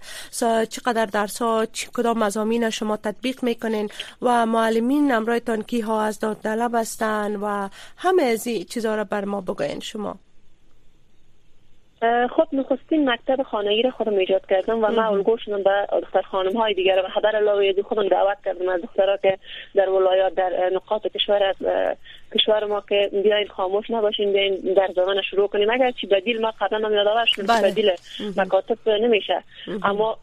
چقدر 0.69 1.05
درس 1.05 1.41
ها 1.41 1.65
کدام 1.65 2.19
مزامین 2.19 2.69
شما 2.69 2.97
تطبیق 2.97 3.43
می‌کنین 3.43 3.89
و 4.21 4.45
معلمین 4.45 5.11
امرایتان 5.11 5.63
کی 5.63 5.81
ها 5.81 6.01
از 6.01 6.19
دادطلب 6.19 6.75
هستن 6.75 7.35
و 7.35 7.69
همه 7.97 8.23
از 8.23 8.47
این 8.47 8.63
چیزها 8.63 8.95
را 8.95 9.03
بر 9.03 9.25
ما 9.25 9.41
بگوین 9.41 9.79
شما. 9.79 10.15
خب 12.29 12.47
نخستین 12.53 13.09
مکتب 13.09 13.43
خانگی 13.43 13.81
را 13.81 13.91
خودم 13.91 14.15
ایجاد 14.15 14.45
کردم 14.49 14.83
و 14.83 14.87
من 14.87 14.99
الگو 14.99 15.37
شدم 15.37 15.63
به 15.63 15.87
دختر 16.01 16.21
خانم 16.21 16.57
های 16.57 16.73
دیگر 16.73 17.03
و 17.05 17.07
خبر 17.07 17.35
علاوه 17.35 17.81
خودم 17.81 18.07
دعوت 18.07 18.37
کردم 18.45 18.69
از 18.69 18.81
دخترها 18.81 19.17
که 19.17 19.37
در 19.75 19.89
ولایات 19.89 20.35
در 20.35 20.69
نقاط 20.73 21.07
کشور 21.07 21.43
از 21.43 21.55
کشور 22.35 22.65
ما 22.65 22.83
که 22.89 23.09
بیاین 23.23 23.47
خاموش 23.47 23.89
نباشین 23.89 24.33
بیاین 24.33 24.73
در 24.77 24.89
زمان 24.95 25.21
شروع 25.21 25.47
کنیم. 25.47 25.69
اگر 25.69 25.91
چی 25.91 26.07
بدیل 26.07 26.41
ما 26.41 26.53
قبلا 26.59 26.87
هم 26.87 26.93
یادآور 26.93 27.25
شدیم 27.25 27.45
بله. 27.45 27.71
بدیل 27.71 27.91
مکاتب 28.37 28.89
نمیشه. 28.89 29.43
اما 29.83 30.17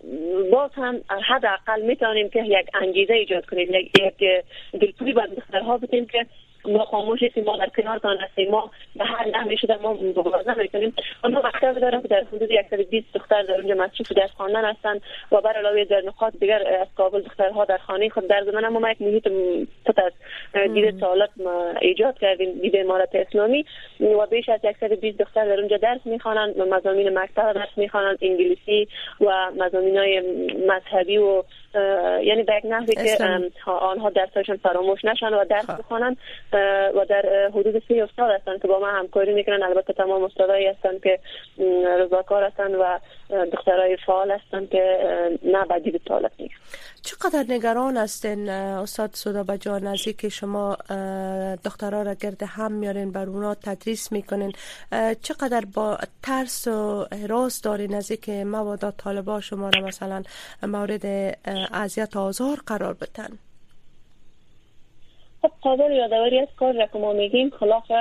باز 0.53 0.71
هم 0.75 1.01
حداقل 1.29 1.83
می‌تونیم 1.83 2.29
که 2.29 2.43
یک 2.43 2.67
انگیزه 2.83 3.15
ایجاد 3.15 3.47
کنیم 3.47 3.69
یک 3.75 4.43
دلپوری 4.81 5.13
به 5.13 5.23
دخترها 5.37 5.79
بدیم 5.79 6.07
که 6.07 6.27
ما 6.65 6.85
خاموش 6.85 7.23
هستیم 7.23 7.45
ما 7.45 7.57
در 7.57 7.69
کنارتان 7.77 8.17
هستیم 8.19 8.51
ما 8.51 8.71
به 8.97 9.05
هر 9.05 9.29
نحوی 9.29 9.57
شده 9.57 9.77
ما 9.83 9.93
مبارزه 9.93 10.55
می‌کنیم 10.55 10.95
اما 11.25 11.43
مکتب 11.45 11.79
دارم 11.79 12.03
که 12.03 12.09
در 12.09 12.25
حدود 12.33 12.51
120 12.71 13.07
دختر 13.15 13.43
در 13.43 13.61
اونجا 13.61 13.75
مصروف 13.75 14.13
درس 14.13 14.31
خواندن 14.31 14.65
هستند 14.65 15.01
و 15.33 15.41
بر 15.41 15.53
علاوه 15.53 15.85
در 15.85 16.03
نقاط 16.07 16.33
دیگر 16.41 16.81
از 16.81 16.89
کابل 16.97 17.21
دخترها 17.21 17.65
در 17.65 17.79
خانه 17.79 18.09
خود 18.09 18.27
در 18.27 18.45
زمان 18.45 18.69
ما 18.69 18.91
یک 18.91 19.03
محیط 19.03 19.29
پت 19.85 19.99
از 19.99 20.13
دید 20.75 21.01
سوالات 21.01 21.31
ایجاد 21.81 22.19
کردیم 22.19 22.53
دید 22.61 22.77
امارت 22.77 23.15
اسلامی. 23.15 23.65
و 24.01 24.27
بیش 24.27 24.49
از 24.49 24.61
120 24.81 25.19
دختر 25.19 25.45
در 25.45 25.61
اونجا 25.61 25.77
درس 25.77 26.01
می‌خوانند 26.05 26.59
مضامین 26.59 27.19
مکتب 27.19 27.53
درس 27.53 27.69
می‌خوانند 27.77 28.19
انگلیسی 28.23 28.89
و 29.21 29.51
مضامین 29.59 29.97
های 29.97 30.23
مذهبی 30.69 31.19
و 31.19 31.43
یعنی 32.23 32.43
به 32.43 32.57
یک 32.57 32.65
نحوی 32.65 32.95
که 32.95 33.25
آنها 33.71 34.11
درسشان 34.11 34.57
فراموش 34.57 35.05
نشن 35.05 35.35
و 35.35 35.45
درس 35.45 35.67
خب. 35.67 35.79
بخوانند. 35.79 36.17
و 36.97 37.07
در 37.09 37.51
حدود 37.55 37.83
سی 37.89 38.01
استاد 38.01 38.31
هستن 38.31 38.59
که 38.59 38.69
با 38.69 38.79
ما 38.79 38.87
همکاری 38.87 39.35
می‌کنن. 39.35 39.63
البته 39.63 39.93
تمام 39.93 40.25
استادایی 40.25 40.67
هستن 40.67 40.99
که 40.99 41.19
رضاکار 42.01 42.45
هستن 42.45 42.75
و 42.75 42.99
دخترای 43.53 43.97
فعال 44.07 44.31
هستن 44.31 44.67
که 44.67 44.99
نه 45.43 45.65
بدی 45.65 45.91
به 45.91 45.99
طالب 45.99 46.31
چقدر 47.03 47.45
نگران 47.49 47.97
هستین 47.97 48.49
استاد 48.49 49.11
سودا 49.13 49.57
جان 49.57 49.87
از 49.87 50.03
که 50.03 50.29
شما 50.29 50.77
دخترها 51.65 52.03
را 52.03 52.15
گرد 52.15 52.43
هم 52.43 52.73
میارین 52.73 53.13
بر 53.13 53.27
اونا 53.27 53.55
تدریس 53.55 54.13
می‌کنین؟ 54.13 54.53
چقدر 55.23 55.65
با 55.75 55.99
ترس 56.23 56.69
و 56.69 57.07
حراس 57.23 57.63
دارین 57.63 57.95
از 57.95 58.13
که 58.13 58.45
مبادا 58.45 58.91
طالبا؟ 58.91 59.41
شما 59.41 59.71
را 59.71 59.87
مثلا 59.87 60.23
مورد 60.63 61.37
اذیت 61.73 62.17
آزار 62.17 62.57
قرار 62.67 62.95
بتن 62.95 63.39
خب 65.43 65.51
قابل 65.63 65.93
یادآوری 65.93 66.39
از 66.39 66.49
کار 66.57 66.73
را 66.73 66.87
که 66.87 66.99
ما 66.99 67.13
میگیم 67.13 67.51
خلاف 67.51 67.93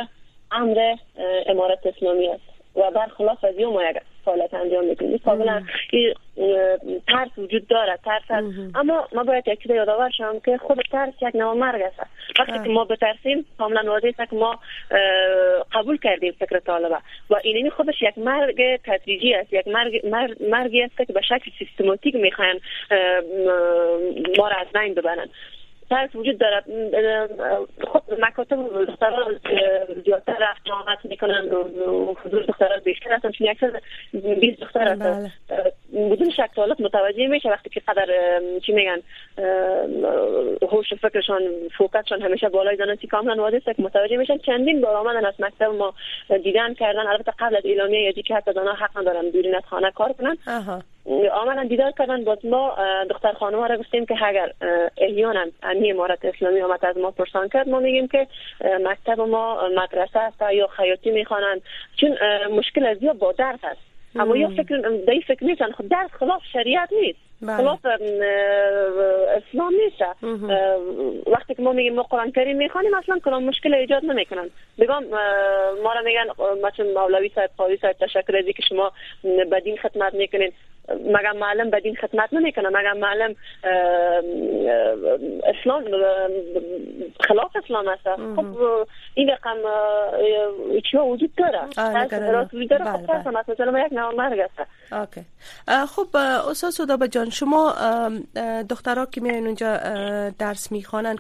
امر 0.51 0.96
امارت 1.46 1.86
اسلامی 1.86 2.27
است 2.27 2.60
و 2.75 2.91
برخلاف 2.91 3.43
از 3.43 3.55
ما 3.60 3.84
یک 3.84 3.98
فعالیت 4.25 4.53
انجام 4.53 4.86
می‌کنیم 4.86 5.17
کاملا 5.17 5.63
ترس 7.08 7.29
وجود 7.38 7.67
داره 7.67 8.00
ترس 8.05 8.22
هست 8.29 8.75
اما 8.75 9.08
ما 9.13 9.24
باید 9.24 9.48
یک 9.48 9.62
چیز 9.62 9.72
یادآور 9.72 10.10
شم 10.10 10.39
که 10.46 10.58
خود 10.58 10.81
ترس 10.91 11.13
یک 11.22 11.36
نوع 11.36 11.53
مرگ 11.53 11.81
است. 11.81 12.00
وقتی 12.39 12.63
که 12.63 12.69
ما 12.69 12.86
بترسیم 12.86 13.46
کاملا 13.58 13.91
واضح 13.91 14.08
است 14.08 14.29
که 14.29 14.36
ما 14.36 14.60
قبول 15.72 15.98
کردیم 15.98 16.31
فکر 16.31 16.60
طالبه 16.60 16.98
و 17.29 17.36
این 17.43 17.69
خودش 17.69 18.01
یک 18.01 18.17
مرگ 18.17 18.79
تدریجی 18.84 19.34
است 19.34 19.53
یک 19.53 19.67
مرگ 19.67 20.05
مرگی 20.50 20.81
است 20.81 20.98
که 20.98 21.13
به 21.13 21.22
شکل 21.22 21.51
سیستماتیک 21.60 22.15
می‌خواین 22.15 22.60
ما 24.38 24.48
را 24.48 24.55
از 24.58 24.67
بین 24.74 24.93
ببرن. 24.93 25.29
ترس 25.89 26.15
وجود 26.15 26.38
دارد. 26.38 26.63
خب 27.93 28.01
مکاتب 28.19 28.86
دختران 28.86 29.39
زیادتر 30.05 30.38
رفت 30.39 30.69
آمد 30.72 30.98
می‌کنن 31.03 31.50
و 31.50 32.13
حضور 32.25 32.43
دختران 32.43 32.79
بیشتر 32.79 33.13
هستن 33.13 33.31
چون 33.31 33.48
یکسر 33.48 33.81
20 34.13 34.62
دختر 34.62 34.88
هستن 34.88 35.31
بله. 35.50 36.10
بدون 36.10 36.29
شک 36.29 36.50
طالب 36.55 36.81
متوجه 36.81 37.27
میشه 37.27 37.50
وقتی 37.50 37.69
که 37.69 37.81
قدر 37.88 38.39
چی 38.65 38.72
میگن 38.72 39.00
هوش 40.72 40.93
فکرشان 40.93 41.41
فوکسشان 41.77 42.22
همیشه 42.22 42.50
بالای 42.50 42.98
چی 43.01 43.08
کاملا 43.08 43.43
واضح 43.43 43.60
که 43.60 43.75
متوجه 43.77 44.17
میشن 44.17 44.38
چندین 44.38 44.81
بار 44.81 44.96
آمدن 44.96 45.25
از 45.25 45.34
مکتب 45.39 45.65
ما 45.65 45.93
دیدن 46.43 46.74
کردن. 46.74 47.08
البته 47.08 47.34
قبل 47.39 47.55
از 47.55 47.65
اعلامیه 47.65 48.01
یادی 48.01 48.22
که 48.22 48.36
حتی 48.36 48.51
حق 48.51 48.98
ندارن 48.98 49.29
بیرون 49.29 49.55
از 49.55 49.63
خانه 49.69 49.91
کار 49.91 50.13
کنن. 50.13 50.38
آمدن 51.31 51.67
دیدار 51.67 51.91
کردن. 51.91 52.24
باز 52.24 52.46
ما 52.46 52.77
دختر 53.10 53.34
خانم 53.34 53.63
را 53.63 53.77
گفتیم 53.77 54.05
که 54.05 54.15
اگر 54.24 54.51
احیانا 54.98 55.46
امی 55.80 55.92
امارت 55.92 56.26
اسلامی 56.26 56.62
آمد 56.62 56.86
از 56.86 56.98
ما 56.98 57.12
پرسان 57.12 57.50
کرد 57.50 57.70
ما 57.70 57.80
میگیم 57.80 58.08
که 58.08 58.28
مکتب 58.82 59.22
ما 59.22 59.70
مدرسه 59.76 60.20
است 60.20 60.42
یا 60.54 60.68
خیاطی 60.68 61.12
می‌خوانند 61.12 61.62
چون 61.96 62.18
مشکل 62.52 62.86
از 62.86 63.04
یا 63.04 63.14
با 63.14 63.32
درس 63.32 63.60
است 63.64 63.82
اما 64.16 64.38
یا 64.38 64.50
فکر 64.50 64.78
دی 65.08 65.22
فکر 65.22 65.44
نیستن 65.44 65.72
خود 65.72 65.88
درس 65.88 66.10
خلاف 66.12 66.42
شریعت 66.54 66.90
نیست 66.94 67.29
بله. 67.41 67.58
خلاف 67.58 67.79
اسلام 69.36 69.74
نیست 69.74 70.01
وقتی 71.27 71.55
که 71.55 71.62
ما 71.62 71.72
میگیم 71.72 71.96
ما 71.96 72.03
قرآن 72.03 72.31
کریم 72.31 72.58
می‌خوانیم 72.58 72.93
اصلا 72.93 73.19
کلام 73.25 73.43
مشکل 73.43 73.74
ایجاد 73.74 74.05
نمی‌کنن 74.05 74.50
بگم 74.79 75.03
ما 75.84 75.93
را 75.93 76.01
میگن 76.05 76.25
مثلا 76.63 77.01
مولوی 77.01 77.31
صاحب 77.36 77.50
قاضی 77.58 77.77
صاحب 77.77 77.96
تشکر 78.00 78.38
ازی 78.38 78.53
که 78.53 78.63
شما 78.69 78.91
بدین 79.51 79.77
خدمت 79.77 80.13
می‌کنین 80.13 80.51
مگه 80.89 81.31
معلم 81.31 81.69
به 81.69 81.79
دین 81.79 81.96
خدمت 81.96 82.34
نمی‌کنه 82.34 82.69
مگه 82.69 82.93
معلم 82.93 83.36
اسلام 85.43 85.84
خلاف 87.27 87.55
اسلام 87.63 87.88
است 87.88 88.03
خب 88.36 88.58
این 89.13 89.29
رقم 89.29 89.58
چی 90.91 90.98
وجود 90.98 91.31
داره 91.38 91.60
راست 92.31 92.53
وجود 92.53 92.69
داره 92.69 92.86
خب 92.86 93.08
بله 93.08 93.43
مثلا 93.50 93.86
یک 93.86 93.93
نوع 93.93 94.15
مرگ 94.15 94.39
است 94.39 94.69
خب 95.96 96.15
استاد 96.50 96.72
سودا 96.72 97.08
جان 97.08 97.29
شما 97.30 97.76
دخترها 98.70 99.06
که 99.06 99.22
میاین 99.22 99.46
اونجا 99.46 99.78
درس 100.30 100.72
می‌خوانن 100.72 101.18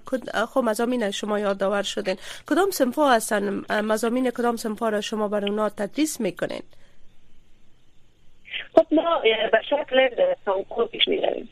خب 0.53 0.61
مضامین 0.63 1.11
شما 1.11 1.39
یادآور 1.39 1.83
شدین. 1.83 2.15
کدام 2.49 2.71
صنفا 2.71 3.09
هستن؟ 3.09 3.63
مضامین 3.81 4.31
کدام 4.31 4.55
صنفا 4.55 4.89
را 4.89 5.01
شما 5.01 5.27
بر 5.27 5.45
اونا 5.45 5.69
تدریس 5.69 6.21
می‌کنین؟ 6.21 6.63
خب 8.75 8.85
ما 8.91 9.21
به 9.51 9.61
شکل 9.69 10.09
کانکور 10.45 10.87
پیش 10.87 11.07
می‌رویم. 11.07 11.49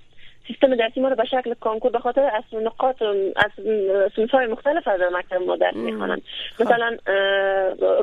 سیستم 0.47 0.75
درسی 0.75 0.99
ما 0.99 1.07
رو 1.07 1.15
به 1.15 1.25
شکل 1.25 1.53
کانکور 1.53 1.91
به 1.91 1.99
خاطر 1.99 2.21
از 2.21 2.43
نقاط 2.53 3.01
از 3.35 3.51
صنف 4.15 4.31
های 4.31 4.47
مختلف 4.47 4.87
از 4.87 4.99
مکتب 5.13 5.41
ما 5.41 5.55
درس 5.55 5.75
می‌خوانند 5.75 6.21
خب. 6.55 6.63
مثلا 6.63 6.97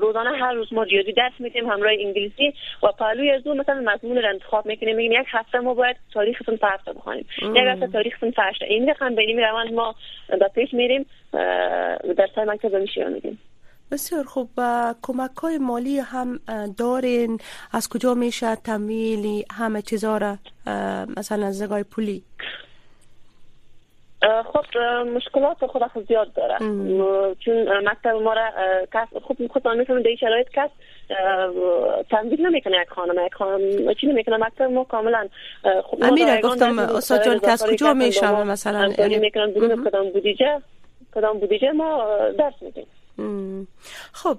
روزانه 0.01 0.39
هر 0.39 0.53
روز 0.53 0.73
ما 0.73 0.83
ریاضی 0.83 1.13
درس 1.13 1.33
میدیم 1.39 1.71
همراه 1.71 1.93
انگلیسی 1.99 2.55
و 2.83 2.87
پهلوی 2.99 3.31
از 3.31 3.47
اون 3.47 3.61
مثلا 3.61 3.81
مضمون 3.81 4.19
رو 4.19 4.29
انتخاب 4.29 4.67
می‌کنیم 4.67 4.97
میگیم 4.97 5.13
یک 5.13 5.27
هفته 5.31 5.59
ما 5.59 5.75
باید 5.75 5.97
تاریخ 6.13 6.43
صنف 6.47 6.65
هفته 6.65 6.93
بخوانیم 6.93 7.27
یک 7.41 7.57
هفته 7.57 7.87
تاریخ 7.87 8.15
صنف 8.21 8.35
هشته 8.39 8.67
این 8.67 8.91
رقم 8.91 9.15
به 9.15 9.23
این 9.23 9.41
روند 9.41 9.73
ما 9.73 9.95
به 10.29 10.49
پیش 10.55 10.75
میریم 10.75 11.07
درس 12.17 12.31
های 12.37 12.45
مکتب 12.45 12.75
میشه 12.75 13.05
میدیم 13.05 13.39
بسیار 13.95 14.25
خوب 14.25 14.49
کمک 15.03 15.37
های 15.43 15.59
مالی 15.59 15.99
هم 15.99 16.41
دارین. 16.79 17.39
از 17.73 17.89
کجا 17.89 18.15
میشه 18.15 18.57
تمویلی 18.57 19.45
همه 19.53 19.83
چیزا 19.83 20.19
را 20.19 20.39
مثلا 21.17 21.47
از 21.47 21.59
زگای 21.59 21.83
پولی؟ 21.83 22.23
خب 24.53 24.79
مشکلات 25.17 25.67
خود 25.67 25.83
خود 25.83 26.09
زیاد 26.09 26.33
داره. 26.33 26.59
چون 27.45 27.89
مکتب 27.89 28.09
ما 28.09 28.33
را 28.33 28.51
کس 28.93 29.09
خوب 29.23 29.47
خودتان 29.47 29.79
می‌فهمید 29.79 30.05
در 30.05 30.17
شرایط 30.21 30.49
کس 30.49 30.71
تنظیم 32.11 32.47
نمی‌کنه 32.47 32.77
یک 32.83 32.89
خانم. 32.89 33.27
یک 33.27 33.35
خانم 33.35 33.95
چی 34.01 34.07
نمی‌کنه؟ 34.07 34.37
مکتب 34.37 34.63
ما 34.63 34.85
کاملا 34.85 35.29
خب 35.85 35.99
امیره 36.03 36.41
گفتم 36.41 36.79
استاد 36.79 37.25
جان 37.25 37.39
کس 37.39 37.67
کجا 37.67 37.95
میشه 37.95 38.43
مثلا؟ 38.45 38.89
می‌کنن 39.21 39.51
بدون 39.51 39.85
کدام 39.85 40.11
بودیجه 40.11 40.63
کدام 41.15 41.39
بودیجه 41.39 41.73
ما 41.73 42.07
درس 42.39 42.55
میدیم. 42.61 42.87
خب 44.13 44.39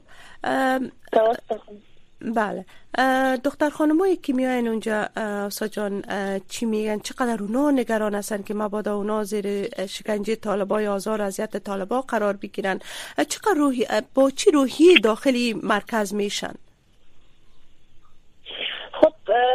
بله. 2.21 2.65
دختر 3.37 3.69
خانمایی 3.69 4.15
که 4.15 4.33
میاین 4.33 4.67
اونجا 4.67 5.09
جان 5.71 6.03
چی 6.49 6.65
میگن؟ 6.65 6.99
چقدر 6.99 7.43
اونا 7.43 7.71
نگران 7.71 8.15
هستن 8.15 8.41
که 8.41 8.53
مبادا 8.53 8.95
اونا 8.95 9.23
زیر 9.23 9.67
شکنجه 9.85 10.35
طالبای 10.35 10.87
آزار 10.87 11.21
اذیت 11.21 11.57
طالبا 11.57 12.01
قرار 12.01 12.33
بگیرن؟ 12.33 12.79
چقدر 13.29 13.53
روحی 13.53 13.87
با 14.13 14.31
چی 14.31 14.51
روحی 14.51 14.99
داخلی 14.99 15.53
مرکز 15.53 16.13
میشن؟ 16.13 16.53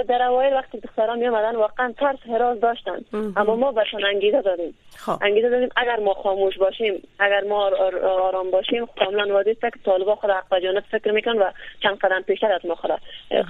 در 0.02 0.22
اوایل 0.22 0.52
وقتی 0.52 0.80
دختران 0.80 1.18
می 1.18 1.28
آمدن 1.28 1.56
واقعا 1.56 1.94
ترس 1.98 2.18
حراز 2.28 2.60
داشتن. 2.60 2.98
اما 3.36 3.56
ما 3.56 3.72
برشان 3.72 4.04
انگیزه 4.04 4.42
دادیم. 4.42 4.74
خب. 4.96 5.18
انگیزه 5.22 5.50
دادیم 5.50 5.68
اگر 5.76 6.00
ما 6.00 6.14
خاموش 6.14 6.58
باشیم 6.58 7.02
اگر 7.18 7.44
ما 7.44 7.70
آرام 8.04 8.50
باشیم 8.50 8.86
کاملا 8.86 9.34
واضح 9.34 9.50
است 9.50 9.60
که 9.60 9.80
طالبا 9.84 10.14
خود 10.14 10.30
حق 10.30 10.58
جانب 10.62 10.84
فکر 10.90 11.12
میکن 11.12 11.38
و 11.38 11.50
چند 11.82 11.98
قدم 11.98 12.22
پیشتر 12.22 12.52
از 12.52 12.66
ما 12.66 12.74
خود 12.74 12.90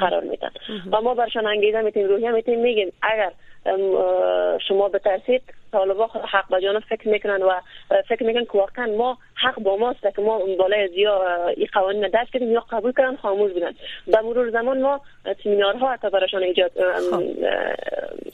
قرار 0.01 0.23
میدن. 0.23 0.51
و 0.93 1.01
ما 1.01 1.15
برشان 1.15 1.47
انگیزه 1.47 1.81
میتیم 1.81 2.09
روحیه 2.09 2.31
میتیم 2.31 2.61
میگیم 2.61 2.93
اگر 3.03 3.33
شما 4.69 4.89
بترسید 4.89 5.43
طالبا 5.73 6.07
حق 6.07 6.49
به 6.49 6.61
جانب 6.61 6.83
فکر 6.83 7.09
می‌کنن 7.09 7.43
و 7.43 7.61
فکر 8.09 8.25
می‌کنن 8.25 8.45
که 8.45 8.51
واقعا 8.55 8.87
ما 8.87 9.19
حق 9.35 9.61
با 9.61 9.77
ماست 9.77 10.17
که 10.17 10.23
ما 10.23 10.39
بالای 10.59 10.83
از 10.83 10.91
یا 10.95 11.47
این 11.57 11.69
قوانین 11.73 12.09
دست 12.15 12.33
کردیم 12.33 12.53
یا 12.53 12.65
قبول 12.71 12.93
کردن 12.93 13.17
خاموش 13.17 13.53
بودن. 13.53 13.73
به 14.07 14.21
مرور 14.21 14.51
زمان 14.51 14.81
ما 14.81 15.01
سمینارها 15.45 15.93
حتی 15.93 16.11
براشان 16.11 16.43
ایجاد 16.43 16.71
خب. 17.11 17.23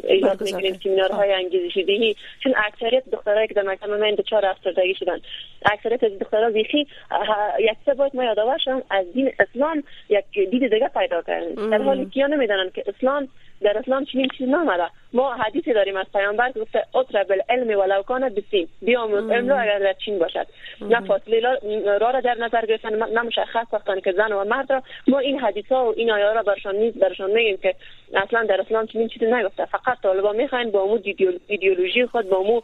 ایجاد 0.04 0.42
می‌کنیم. 0.42 0.74
سمینارهای 0.84 1.28
خب. 1.32 1.38
انگیزشی 1.38 1.84
دهی 1.84 2.16
چون 2.42 2.54
اکثریت 2.66 3.08
دخترایی 3.12 3.48
که 3.48 3.54
در 3.54 3.62
مکتب 3.62 3.90
من 3.90 4.14
دچار 4.14 4.46
افسردگی 4.46 4.94
شدن. 4.94 5.18
اکثریت 5.72 6.04
از 6.04 6.18
دخترها 6.18 6.50
بیخی 6.50 6.86
یک 7.58 7.76
سه 7.86 7.94
باید 7.94 8.16
ما 8.16 8.24
یادآور 8.24 8.58
از 8.90 9.12
دین 9.12 9.32
اسلام 9.40 9.82
یک 10.08 10.24
دید 10.50 10.74
دیگه 10.74 10.88
پیدا 10.88 11.22
کردن. 11.22 11.70
در 11.70 11.82
حالی 11.82 12.06
که 12.06 12.26
نمی‌دانن 12.26 12.70
که 12.70 12.84
اسلام 12.86 13.28
در 13.60 13.78
اسلام 13.78 14.04
چنین 14.04 14.28
چیز 14.38 14.48
نامده. 14.48 14.86
ما 15.12 15.34
حدیثی 15.34 15.72
داریم 15.72 15.96
از 15.96 16.06
پیامبر 16.12 16.50
که 16.50 16.60
گفته 16.60 16.84
اطرب 16.94 17.32
العلم 17.32 17.78
ولو 17.78 18.02
کان 18.02 18.28
بسین 18.28 18.68
بیاموز 18.82 19.30
علم 19.30 19.48
را 19.48 19.58
اگر 19.58 19.78
در 19.78 19.92
چین 19.92 20.18
باشد. 20.18 20.46
نه 20.80 21.00
فاصله 21.00 21.40
را 21.40 22.10
را 22.10 22.20
در 22.20 22.34
نظر 22.34 22.66
گرفتن 22.66 22.94
نه 22.94 23.22
مشخص 23.22 23.66
ساختن 23.70 24.00
که 24.00 24.12
زن 24.12 24.32
و 24.32 24.44
مرد 24.44 24.72
را. 24.72 24.82
ما 25.08 25.18
این 25.18 25.38
حدیث 25.38 25.66
ها 25.72 25.86
و 25.86 25.94
این 25.96 26.10
آیه 26.10 26.32
را 26.32 26.42
برشان 26.42 26.76
نیز 26.76 26.98
برشان 26.98 27.30
میگیم 27.30 27.56
که 27.56 27.74
اصلا 28.14 28.44
در 28.44 28.60
اسلام 28.60 28.86
چنین 28.86 29.08
چیزی 29.08 29.26
نگفته. 29.26 29.64
فقط 29.64 30.00
طالبا 30.02 30.32
می‌خواین 30.32 30.70
با 30.70 30.86
مو 30.86 30.98
ایدئولوژی 31.46 32.06
خود 32.06 32.28
با 32.28 32.42
مو 32.42 32.60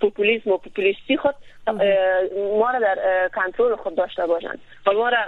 پوپولیسم 0.00 0.50
و 0.50 0.56
پوپولیستی 0.56 1.16
خود 1.16 1.34
ما 2.58 2.70
را 2.70 2.78
در 2.78 3.28
کنترل 3.34 3.76
خود 3.76 3.94
داشته 3.94 4.26
باشند. 4.26 4.60
و 4.86 4.92
ما 4.92 5.08
را 5.08 5.18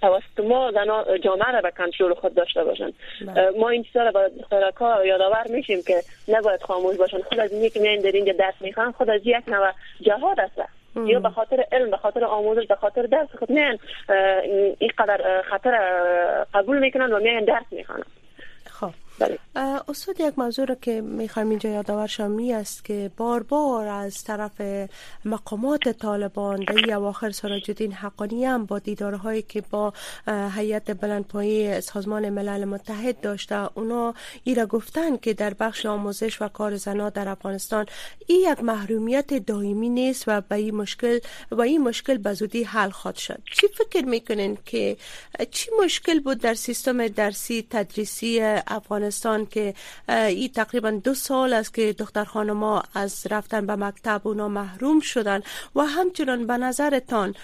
توسط 0.00 0.40
ما 0.44 0.72
زنا 0.72 1.18
جامعه 1.18 1.50
را 1.52 1.60
به 1.60 1.70
کنترل 1.70 2.14
خود 2.14 2.34
داشته 2.34 2.64
باشند. 2.64 2.94
بله. 3.26 3.50
ما 3.50 3.68
این 3.78 3.84
چیزا 3.84 4.10
به 4.10 4.30
دخترکا 4.40 5.04
یادآور 5.04 5.46
میشیم 5.48 5.82
که 5.82 6.02
نباید 6.28 6.62
خاموش 6.62 6.96
باشن. 6.96 7.18
خود 7.22 7.40
از 7.40 7.52
اینکه 7.52 7.80
میان 7.80 7.98
در 7.98 8.12
اینجا 8.12 8.32
درس 8.32 8.54
می‌خوان 8.60 8.92
خود 8.92 9.10
از 9.10 9.20
یک 9.24 9.48
نوع 9.48 9.70
جهاد 10.00 10.40
است. 10.40 10.60
یا 11.06 11.20
به 11.20 11.28
خاطر 11.28 11.64
علم 11.72 11.90
به 11.90 11.96
خاطر 11.96 12.24
آموزش 12.24 12.66
به 12.66 12.74
خاطر 12.74 13.02
درس. 13.02 13.28
خود 13.38 13.50
میان 13.50 13.78
این 14.78 14.90
قدر 14.98 15.42
خطر 15.42 15.78
قبول 16.54 16.78
می‌کنن 16.78 17.12
و 17.12 17.18
میان 17.18 17.44
درس 17.44 17.64
می‌خوانن. 17.70 18.02
بله. 19.18 19.38
استاد 19.88 20.20
یک 20.20 20.38
موضوع 20.38 20.64
رو 20.64 20.74
که 20.74 21.00
می‌خوایم 21.00 21.50
اینجا 21.50 21.70
یادآور 21.70 22.06
شامی 22.06 22.52
است 22.52 22.84
که 22.84 23.10
بار 23.16 23.42
بار 23.42 23.86
از 23.86 24.24
طرف 24.24 24.62
مقامات 25.24 25.88
طالبان 25.88 26.64
در 26.64 26.94
اواخر 26.94 27.30
سراج 27.30 27.70
حقانی 27.82 28.44
هم 28.44 28.66
با 28.66 28.78
دیدارهایی 28.78 29.42
که 29.42 29.60
با 29.70 29.92
هیئت 30.54 31.00
بلندپایه 31.00 31.80
سازمان 31.80 32.28
ملل 32.28 32.64
متحد 32.64 33.20
داشته 33.20 33.78
اونا 33.78 34.14
ای 34.44 34.54
را 34.54 34.66
گفتن 34.66 35.16
که 35.16 35.34
در 35.34 35.54
بخش 35.54 35.86
آموزش 35.86 36.42
و 36.42 36.48
کار 36.48 36.76
زنا 36.76 37.10
در 37.10 37.28
افغانستان 37.28 37.86
این 38.26 38.52
یک 38.52 38.64
محرومیت 38.64 39.34
دائمی 39.34 39.88
نیست 39.88 40.24
و 40.26 40.40
به 40.40 40.54
این 40.54 40.74
مشکل 40.74 41.18
و 41.50 41.60
این 41.60 41.82
مشکل 41.82 42.18
به 42.18 42.32
زودی 42.32 42.62
حل 42.62 42.90
خواهد 42.90 43.16
شد 43.16 43.42
چی 43.52 43.66
فکر 43.68 44.04
می‌کنین 44.04 44.58
که 44.64 44.96
چی 45.50 45.70
مشکل 45.84 46.20
بود 46.20 46.38
در 46.38 46.54
سیستم 46.54 47.08
درسی 47.08 47.66
تدریسی 47.70 48.40
افغانستان 48.66 49.07
افغانستان 49.08 49.46
که 49.46 49.74
این 50.08 50.48
تقریبا 50.48 50.90
دو 50.90 51.14
سال 51.14 51.52
است 51.52 51.74
که 51.74 51.92
دختر 51.92 52.24
خانما 52.24 52.82
از 52.94 53.26
رفتن 53.30 53.66
به 53.66 53.76
مکتب 53.76 54.20
اونا 54.24 54.48
محروم 54.48 55.00
شدن 55.00 55.42
و 55.76 55.80
همچنان 55.80 56.46
به 56.46 56.52
نظرتان 56.52 57.34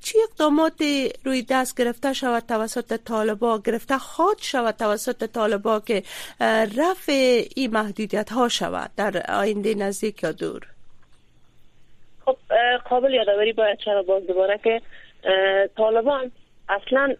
چی 0.00 0.18
اقدامات 0.30 0.82
روی 1.24 1.42
دست 1.50 1.76
گرفته 1.78 2.12
شود 2.12 2.42
توسط 2.48 3.00
طالبا؟ 3.04 3.58
گرفته 3.58 3.98
خواهد 3.98 4.38
شود 4.40 4.74
توسط 4.74 5.24
طالبا 5.24 5.80
که 5.80 6.02
رفع 6.76 7.42
این 7.56 7.70
محدودیت 7.70 8.32
ها 8.32 8.48
شود؟ 8.48 8.90
در 8.96 9.22
آینده 9.28 9.74
نزدیک 9.74 10.22
یا 10.22 10.32
دور؟ 10.32 10.66
خب 12.24 12.36
قابل 12.90 13.14
یادآوری 13.14 13.52
باید 13.52 13.78
باز 14.06 14.26
دوباره 14.26 14.60
که 14.64 14.80
طالبان 15.76 16.32
اصلا 16.68 17.14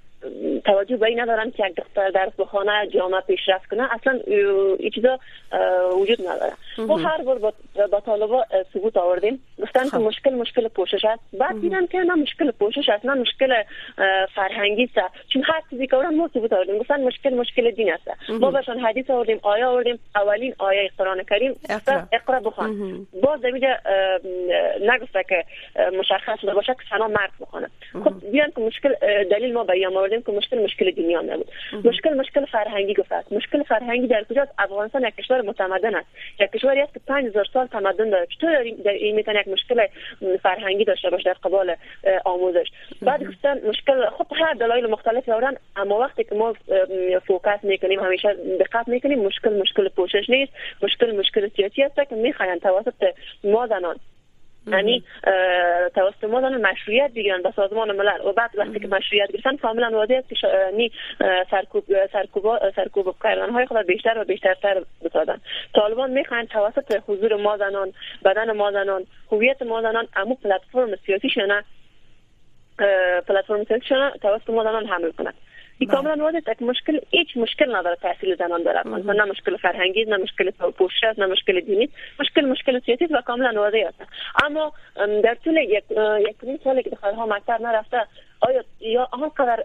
توجه 0.65 0.97
به 0.97 1.07
این 1.07 1.21
ندارن 1.21 1.51
که 1.51 1.67
یک 1.67 1.77
دختر 1.77 2.11
درس 2.11 2.33
بخانه 2.39 2.89
جامعه 2.95 3.21
پیشرفت 3.21 3.67
کنه. 3.71 3.95
اصلا 3.95 4.21
این 4.79 4.91
چیزا 4.91 5.19
وجود 5.97 6.21
نداره. 6.29 6.53
ما 6.79 6.97
هر 6.97 7.23
بار 7.23 7.39
با, 7.39 7.53
با 7.93 8.01
طالبا 8.01 8.45
ثبوت 8.75 8.97
آوردیم. 8.97 9.43
گفتن 9.63 9.85
که 9.85 9.91
خب. 9.91 10.01
مشکل 10.01 10.35
مشکل 10.35 10.69
پوشش 10.69 11.05
است. 11.05 11.23
بعد 11.33 11.61
دیدن 11.61 11.87
که 11.87 11.99
نه 11.99 12.15
مشکل 12.15 12.51
پوشش 12.51 12.89
است 12.89 13.05
نه 13.05 13.15
مشکل 13.15 13.63
فرهنگی 14.35 14.85
است. 14.85 15.13
چون 15.29 15.43
هر 15.47 15.63
چیزی 15.71 15.87
که 15.87 15.97
ما 15.97 16.31
ثبوت 16.35 16.53
آوردیم. 16.53 16.79
گفتن 16.79 17.05
مشکل 17.05 17.35
مشکل 17.35 17.71
دین 17.71 17.93
است. 17.93 18.31
ما 18.31 18.51
بهشان 18.51 18.79
حدیث 18.79 19.11
آوردیم 19.11 19.39
آیه 19.43 19.67
آوردیم. 19.67 19.99
اولین 20.17 20.55
آیه 20.59 20.91
قرآن 20.99 21.23
کریم 21.23 21.57
اقرا. 22.13 22.41
بخوان. 22.41 23.07
باز 23.23 23.43
دیگه 23.43 23.79
نگفته 24.81 25.25
که 25.29 25.45
مشخص 25.99 26.45
باشه 26.45 26.75
که 26.75 26.81
سنا 26.91 27.09
مرد 27.09 27.31
بخونه. 27.41 27.69
خب 28.05 28.31
بیان 28.33 28.51
که 28.57 28.61
مشکل 28.61 28.95
دلیل 29.31 29.53
ما 29.53 29.65
بیان 29.65 29.97
آوردیم 29.97 30.23
که 30.23 30.33
مشکل 30.33 30.65
مشکل 30.65 30.91
دینی 30.91 31.15
هم 31.15 31.33
نبود. 31.33 31.51
مشکل 31.85 32.15
مشکل 32.15 32.45
فرهنگی 32.45 32.95
گفت 32.95 33.33
مشکل 33.33 33.63
فرهنگی 33.63 34.07
در 34.07 34.25
کجاست؟ 34.25 34.53
افغانستان 34.59 35.05
یک 35.05 35.17
کشور 35.17 35.43
متمدن 35.43 35.95
است. 35.95 36.07
یک 36.41 36.51
کشوری 36.63 36.81
است 36.81 36.95
که 36.95 37.01
5000 37.07 37.47
سال 37.53 37.67
تمدن 37.67 38.11
داره. 38.11 38.27
چطور 38.27 38.51
این 38.87 39.15
می‌تونه 39.17 39.41
یک 39.41 39.49
مشکل 39.49 39.87
فرهنگی 40.43 40.85
داشته 40.85 41.11
باشه 41.11 41.25
در 41.25 41.33
قبال 41.33 41.77
آموزش؟ 42.25 42.67
بعد 43.03 43.27
گفتن 43.29 43.69
مشکل 43.69 44.07
خب 44.07 44.27
هر 44.37 44.55
دلایل 44.55 44.87
مختلفی 44.87 45.31
دارن 45.31 45.57
اما 45.77 45.99
وقتی 45.99 46.25
که 46.25 46.35
ما 46.35 46.55
فوکس 47.27 47.59
می‌کنیم 47.63 48.01
همیشه 48.01 48.37
دقت 48.61 48.89
می‌کنیم 48.89 49.19
مشکل 49.19 49.53
مشکل 49.53 49.89
پوشش 49.89 50.31
نیست. 50.31 50.53
مشکل 50.83 51.17
مشکل 51.17 51.49
سیاسی 51.49 51.83
است 51.83 52.09
که 52.09 52.15
می‌خواین 52.15 52.59
توسط 52.59 53.05
ما 53.45 53.67
زنان 53.67 53.97
یعنی 54.67 55.05
توسط 55.95 56.25
ما 56.25 56.41
دانه 56.41 56.57
مشروعیت 56.57 57.11
بگیرن 57.11 57.43
به 57.43 57.53
سازمان 57.57 57.97
ملل. 57.97 58.27
و 58.27 58.33
بعد 58.33 58.51
وقتی 58.55 58.81
که 58.81 58.89
مشروعیت 58.89 59.33
گرفتن 59.33 59.57
کاملا 59.57 59.91
واضح 59.91 60.15
است 60.15 60.29
که 60.29 60.49
یعنی 60.71 60.91
سرکوب 61.51 61.85
سرکوب 62.13 62.71
سرکوب 62.77 63.15
کردن 63.25 63.51
های 63.51 63.67
خود 63.67 63.87
بیشتر 63.87 64.19
و 64.19 64.25
بیشترتر 64.25 64.83
بسازن. 65.05 65.41
طالبان 65.75 66.11
می‌خواین 66.11 66.47
توسط 66.47 67.03
حضور 67.09 67.37
ما 67.37 67.57
زنان 67.57 67.93
بدن 68.25 68.53
ما 68.53 68.73
زنان 68.73 69.07
هویت 69.33 69.63
ما 69.63 69.83
زنان 69.83 70.09
امو 70.17 70.35
پلتفرم 70.35 70.97
سیاسی 71.07 71.29
شنه 71.29 71.65
پلتفرم 73.29 73.65
سیاسی 73.65 73.87
شنه 73.87 74.11
توسط 74.23 74.51
ما 74.51 74.63
زنان 74.65 74.87
حمل 74.87 75.11
کنند 75.11 75.35
این 75.83 75.91
بله. 75.91 75.97
کاملا 75.97 76.25
واضحه 76.25 76.55
که 76.55 76.65
مشکل 76.65 77.01
هیچ 77.11 77.37
مشکل 77.37 77.77
نداره 77.77 77.97
تحصیل 77.97 78.37
زنان 78.37 78.63
داره 78.63 78.89
مثلا 78.89 79.13
نه 79.13 79.25
مشکل 79.25 79.57
فرهنگی 79.57 80.05
نه 80.05 80.17
مشکل 80.17 80.51
پوشش 80.51 81.19
نه 81.19 81.27
مشکل 81.27 81.61
دینی 81.61 81.89
مشکل 82.21 82.45
مشکل 82.45 82.81
سیاسی 82.81 83.05
و 83.05 83.21
کاملا 83.21 83.61
واضح 83.61 83.79
است 83.89 84.13
اما 84.45 84.73
در 84.97 85.37
طول 85.45 85.57
یک 85.57 85.85
یک 86.29 86.61
سالی 86.65 86.83
که 86.83 86.91
دخترها 86.91 87.27
مکتب 87.27 87.61
نرفته 87.63 88.07
آیا 88.43 88.65
یا 88.81 89.09
آنقدر 89.13 89.63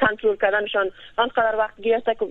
کنترل 0.00 0.36
کردنشان 0.36 0.90
آنقدر 1.16 1.56
وقت 1.58 1.80
گرفته 1.80 2.14
که 2.14 2.24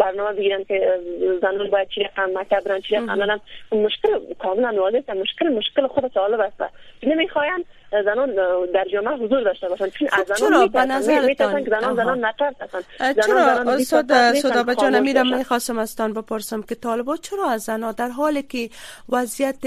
برنامه 0.00 0.32
بگیرن 0.32 0.64
که 0.64 1.00
زنان 1.42 1.70
باید 1.70 1.88
چی 1.88 2.02
رقم 2.02 2.30
مکتب 2.34 2.64
برن 2.64 2.80
چی 2.80 2.96
رقم 2.96 3.40
مشکل 3.72 4.08
کاملا 4.38 4.82
واضح 4.82 5.12
مشکل 5.14 5.48
مشکل 5.48 5.86
خود 5.86 6.12
طالب 6.14 6.40
است. 6.40 6.62
نمی‌خواین 7.02 7.64
زنان 8.04 8.34
در 8.74 8.84
جامعه 8.92 9.14
حضور 9.14 9.42
داشته 9.42 9.68
باشن. 9.68 9.88
چون 9.88 10.08
از 10.12 10.14
خب 10.14 10.34
زنان 10.34 10.50
چرا؟ 10.50 10.66
به 10.66 10.84
نظرتان. 10.84 11.64
زنان 11.64 11.94
زنان 11.94 12.24
نترسن 12.24 12.82
چرا؟ 13.26 13.72
استاد 13.72 14.34
سودا 14.34 14.74
جان 14.74 15.00
میرم 15.00 15.36
می‌خواستم 15.36 15.78
ازتان 15.78 16.12
بپرسم 16.12 16.62
که 16.62 16.74
طالبان 16.74 17.16
چرا 17.16 17.50
از 17.50 17.62
زنان 17.62 17.94
در 17.98 18.08
حالی 18.08 18.42
که 18.42 18.68
وضعیت 19.08 19.66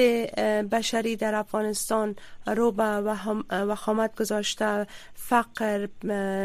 بشری 0.72 1.16
در 1.16 1.36
افغانستان 1.36 2.16
رو 2.48 2.72
به 2.72 2.84
وخامت 3.50 4.15
گذاشته 4.15 4.88
فقر 5.13 5.88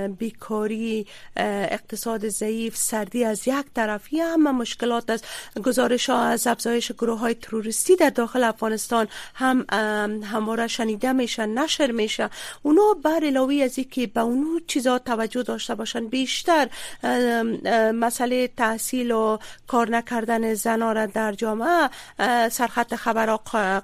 بیکاری 0.08 1.06
اقتصاد 1.36 2.28
ضعیف 2.28 2.76
سردی 2.76 3.24
از 3.24 3.48
یک 3.48 3.66
طرفی 3.74 4.20
همه 4.20 4.50
مشکلات 4.50 5.10
از 5.10 5.22
گزارش 5.64 6.10
ها 6.10 6.22
از 6.22 6.46
افزایش 6.46 6.92
گروه 6.92 7.18
های 7.18 7.34
تروریستی 7.34 7.96
در 7.96 8.10
داخل 8.10 8.44
افغانستان 8.44 9.08
هم 9.34 9.66
همواره 10.24 10.66
شنیده 10.66 11.12
میشن 11.12 11.48
نشر 11.48 11.90
میشه. 11.90 12.30
اونا 12.62 12.96
بر 13.04 13.20
علاوه 13.24 13.54
از 13.54 13.78
اینکه 13.78 14.06
به 14.06 14.20
اونو 14.20 14.60
چیزا 14.66 14.98
توجه 14.98 15.42
داشته 15.42 15.74
باشن 15.74 16.06
بیشتر 16.06 16.68
مسئله 17.94 18.48
تحصیل 18.48 19.10
و 19.10 19.38
کار 19.66 19.90
نکردن 19.90 20.54
زنا 20.54 20.92
را 20.92 21.06
در 21.06 21.32
جامعه 21.32 21.88
سرخط 22.48 22.94
خبر 22.94 23.36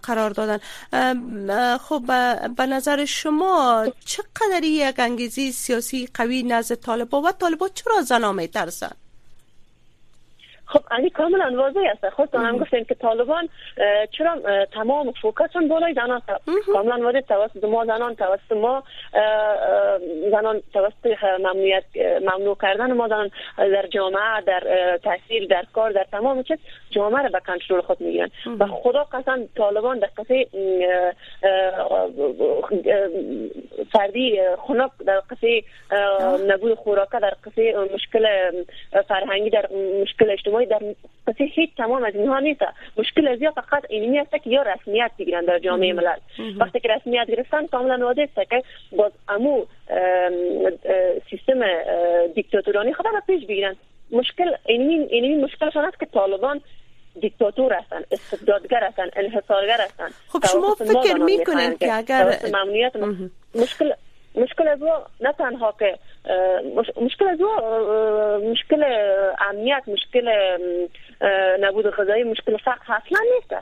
قرار 0.03 0.31
دادن. 0.31 0.59
خب 1.79 2.03
به 2.57 2.67
نظر 2.67 2.96
شما 3.05 3.87
چقدر 4.05 4.65
یک 4.65 4.99
انگیزی 4.99 5.53
سیاسی 5.53 6.09
قوی 6.15 6.43
نزد 6.43 6.75
طالبا 6.75 7.23
و 7.23 7.33
طالبا 7.33 7.69
چرا 7.69 8.03
زنا 8.03 8.33
میترسن 8.33 8.93
خب 10.67 10.81
این 10.99 11.09
کاملا 11.09 11.63
واضح 11.63 11.81
است. 11.91 12.09
خود 12.09 12.35
هم 12.35 12.59
گفتیم 12.59 12.85
که 12.85 12.95
طالبان 12.95 13.49
چرا 14.19 14.65
تمام 14.67 15.13
فوکسشون 15.23 15.69
بالای 15.69 15.95
زنان 15.95 16.23
کاملا 16.73 17.05
واضح 17.05 17.21
توسط 17.21 17.65
ما 17.65 17.85
زنان 17.85 18.15
توسط 18.15 18.53
ما 18.53 18.83
زنان 20.31 20.63
توسط 20.73 21.25
ممنوعیت 21.39 21.85
ممنوع 22.23 22.57
کردن 22.63 22.93
ما 22.93 23.09
زنان 23.09 23.31
در 23.59 23.87
جامعه 23.87 24.41
در 24.47 24.61
تحصیل 25.05 25.49
در 25.49 25.65
کار 25.73 25.91
در 25.91 26.07
تمام 26.13 26.43
چیز 26.43 26.59
جامعه 26.91 27.23
را 27.23 27.29
به 27.29 27.41
کنترل 27.47 27.81
خود 27.81 28.01
می‌گیرن. 28.01 28.31
و 28.59 28.67
خدا 28.67 29.05
قسم 29.05 29.49
طالبان 29.57 29.99
در 29.99 30.09
قصه 30.19 30.47
فردی 33.93 34.41
خنک 34.59 34.91
در 35.07 35.23
قصه 35.31 35.63
نبود 36.49 36.75
خوراکه 36.75 37.19
در 37.19 37.35
قصه 37.45 37.75
مشکل 37.95 38.27
فرهنگی 39.09 39.51
در 39.51 39.69
مشکل 40.03 40.31
اجتماعی 40.31 40.56
در 40.65 40.81
قصه 41.27 41.45
هیچ 41.45 41.71
تمام 41.77 42.05
از 42.05 42.15
اینها 42.15 42.39
نیست. 42.39 42.61
مشکل 42.97 43.29
از 43.29 43.43
یا 43.43 43.51
فقط 43.51 43.85
اینمی 43.89 44.19
است 44.19 44.31
که 44.31 44.51
یا 44.51 44.63
رسمیت 44.63 45.11
بگیرن 45.19 45.45
در 45.45 45.59
جامعه 45.59 45.93
ملل. 45.93 46.19
وقتی 46.59 46.81
که 46.81 46.89
رسمیت 46.89 47.27
گرفتن 47.29 47.67
کاملا 47.67 48.07
واضح 48.07 48.23
است 48.23 48.51
که 48.51 48.63
باز 48.93 49.13
امو 49.29 49.65
سیستم 51.31 51.61
دیکتاتورانی 52.35 52.93
خود 52.93 53.07
را 53.07 53.23
پیش 53.27 53.47
بگیرن. 53.47 53.77
مشکل 54.11 54.51
اینمی 54.67 54.95
اینمی 54.95 55.45
مشکلشان 55.45 55.85
است 55.85 56.01
که 56.01 56.07
طالبان 56.07 56.61
دیکتاتور 57.21 57.73
هستن 57.73 58.03
استبدادگر 58.11 58.85
هستن 58.85 59.09
انحصارگر 59.17 59.81
هستن. 59.81 60.09
خب 60.29 60.39
شما 60.53 60.75
فکر 60.75 61.15
می‌کنین 61.15 61.77
که 61.77 61.95
اگر 61.95 62.39
مشکل 63.55 63.93
مشکل 64.35 64.69
از 64.69 64.79
نه 65.21 65.33
تنها 65.33 65.75
که 65.79 65.99
مشکل 67.01 67.29
از 67.29 67.39
مشکل 68.43 68.85
امنیت 69.51 69.83
مشکل 69.87 70.29
نبود 71.61 71.87
غذایی 71.87 72.25
مشکل 72.25 72.57
فقر 72.57 72.95
اصلا 72.95 73.19
نیست. 73.35 73.55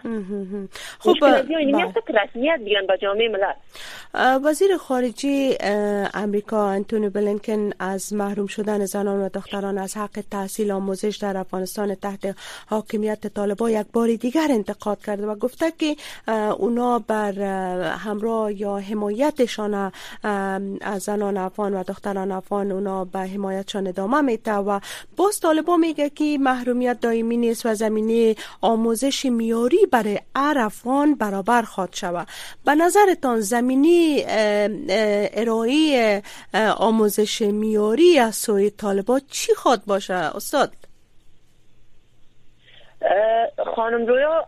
خب 0.98 1.11
مشکل 1.11 2.18
رسمیت 2.24 2.61
بیان 2.64 2.87
به 2.87 2.98
جامعه 3.03 3.29
ملل. 3.29 3.53
وزیر 4.44 4.77
خارجه 4.77 5.59
امریکا 6.14 6.68
انتونی 6.68 7.09
بلینکن 7.09 7.70
از 7.79 8.12
محروم 8.12 8.46
شدن 8.46 8.85
زنان 8.85 9.20
و 9.20 9.29
دختران 9.29 9.79
از 9.79 9.96
حق 9.96 10.22
تحصیل 10.31 10.70
آموزش 10.70 11.16
در 11.16 11.37
افغانستان 11.37 11.94
تحت 11.94 12.37
حاکمیت 12.70 13.27
طالبان 13.27 13.70
یک 13.70 13.87
بار 13.92 14.14
دیگر 14.14 14.46
انتقاد 14.50 15.05
کرده 15.05 15.27
و 15.27 15.35
گفته 15.35 15.70
که 15.70 15.96
اونا 16.59 16.98
بر 16.98 17.33
همراه 17.98 18.61
یا 18.61 18.77
حمایتشان 18.77 19.92
از 20.83 21.03
زنان 21.03 21.37
افغان 21.37 21.74
و 21.74 21.83
دختران 21.83 22.33
افغان 22.33 22.54
اونا 22.55 23.05
به 23.05 23.19
حمایتشان 23.19 23.87
ادامه 23.87 24.21
میته 24.21 24.55
و 24.55 24.81
باز 25.17 25.40
طالبان 25.40 25.81
میگه 25.81 26.11
که 26.11 26.38
محرومیت 26.40 27.01
دائمی 27.01 27.37
نیست 27.37 27.67
و 27.67 27.75
زمینه 27.75 28.35
آموزش 28.61 29.25
میاری 29.25 29.87
برای 29.93 30.19
هر 30.37 30.59
افغان 30.59 31.14
برابر 31.14 31.62
خواد 31.62 31.95
شود. 31.95 32.29
به 32.64 32.75
نظرتان 32.75 33.40
زمینی 33.40 34.25
ارائه 35.35 36.23
آموزش 36.77 37.43
میاری 37.43 38.19
از 38.19 38.35
سوی 38.35 38.71
طالبان 38.71 39.21
چی 39.31 39.55
خواد 39.55 39.83
باشه؟ 39.87 40.14
استاد. 40.14 40.73
خانم 43.77 44.07
رویا 44.07 44.45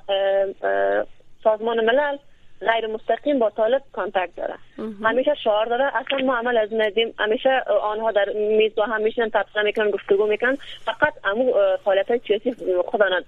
سازمان 1.45 1.85
ملل 1.85 2.16
غیر 2.61 2.87
مستقیم 2.87 3.38
با 3.38 3.51
طالب 3.51 3.83
کانتکت 3.92 4.37
داره. 4.37 4.55
همیشه 5.04 5.34
شعار 5.44 5.66
داره. 5.66 5.84
اصلا 5.96 6.18
ما 6.18 6.36
عمل 6.36 6.56
از 6.56 6.68
ندیم. 6.72 7.14
همیشه 7.18 7.62
آنها 7.82 8.12
در 8.12 8.28
میز 8.34 8.74
با 8.74 8.84
هم 8.84 9.02
میشنن 9.02 9.30
تبصره 9.30 9.62
می‌کنن 9.62 9.90
گفتگو 9.90 10.26
می‌کنن. 10.26 10.58
فقط 10.84 11.12
امو 11.24 11.52
فعالیت 11.84 12.08
های 12.08 12.20
سیاسی 12.26 12.54
خودان 12.86 13.24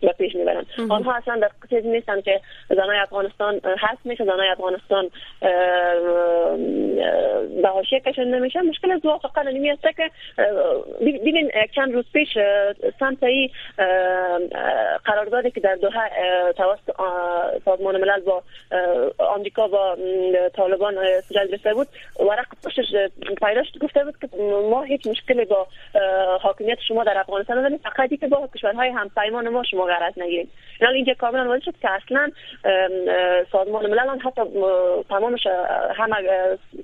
به 0.00 0.12
پیش 0.18 0.34
می‌برن. 0.34 0.64
آنها 0.90 1.14
اصلا 1.14 1.36
در 1.36 1.50
چیزی 1.70 1.88
نیستن 1.88 2.20
که 2.20 2.40
زنای 2.68 2.98
افغانستان 2.98 3.60
هست 3.64 4.06
میشه 4.06 4.24
زنای 4.24 4.48
افغانستان 4.48 5.10
به 7.62 7.68
حاشیه 7.68 8.00
کشنده 8.00 8.38
نمیشه. 8.38 8.60
مشکل 8.60 8.90
از 8.90 9.00
فقط 9.22 9.46
نمی 9.46 9.70
است 9.70 9.82
که 9.82 10.10
ببین 11.00 11.50
چند 11.74 11.92
روز 11.94 12.04
پیش 12.12 12.28
سمتایی 13.00 13.52
قراردادی 15.04 15.50
که 15.50 15.60
در 15.60 15.74
دوحه 15.74 16.10
توسط 16.56 16.96
سازمان 17.64 17.96
ملل 17.96 18.20
با 18.20 18.42
آمریکا 19.18 19.68
با 19.68 19.96
طالبان 20.56 20.94
گرفته 21.30 21.74
بود. 21.74 21.86
ورق 22.20 22.46
پشتش 22.64 22.86
پیدا 23.42 23.62
شد 23.62 23.78
گفته 23.78 24.04
بود 24.04 24.14
که 24.20 24.28
ما 24.70 24.82
هیچ 24.82 25.06
مشکلی 25.06 25.44
با 25.44 25.66
حاکمیت 26.40 26.78
شما 26.88 27.04
در 27.04 27.18
افغانستان 27.18 27.58
نداریم. 27.58 27.78
فقط 27.78 28.10
که 28.20 28.26
با 28.26 28.48
کشورهای 28.54 28.88
همپیمان 28.88 29.48
ما 29.48 29.62
شما 29.62 29.84
غرض 29.84 30.12
نگیریم. 30.16 30.50
اینا 30.80 30.92
اینجا 30.92 31.14
کاملا 31.14 31.48
واضح 31.48 31.64
شد 31.64 31.74
که 31.82 31.90
اصلا 31.90 32.30
سازمان 33.52 33.86
ملل 33.86 34.18
حتی 34.18 34.42
تمامش 35.08 35.46
همه 35.96 36.16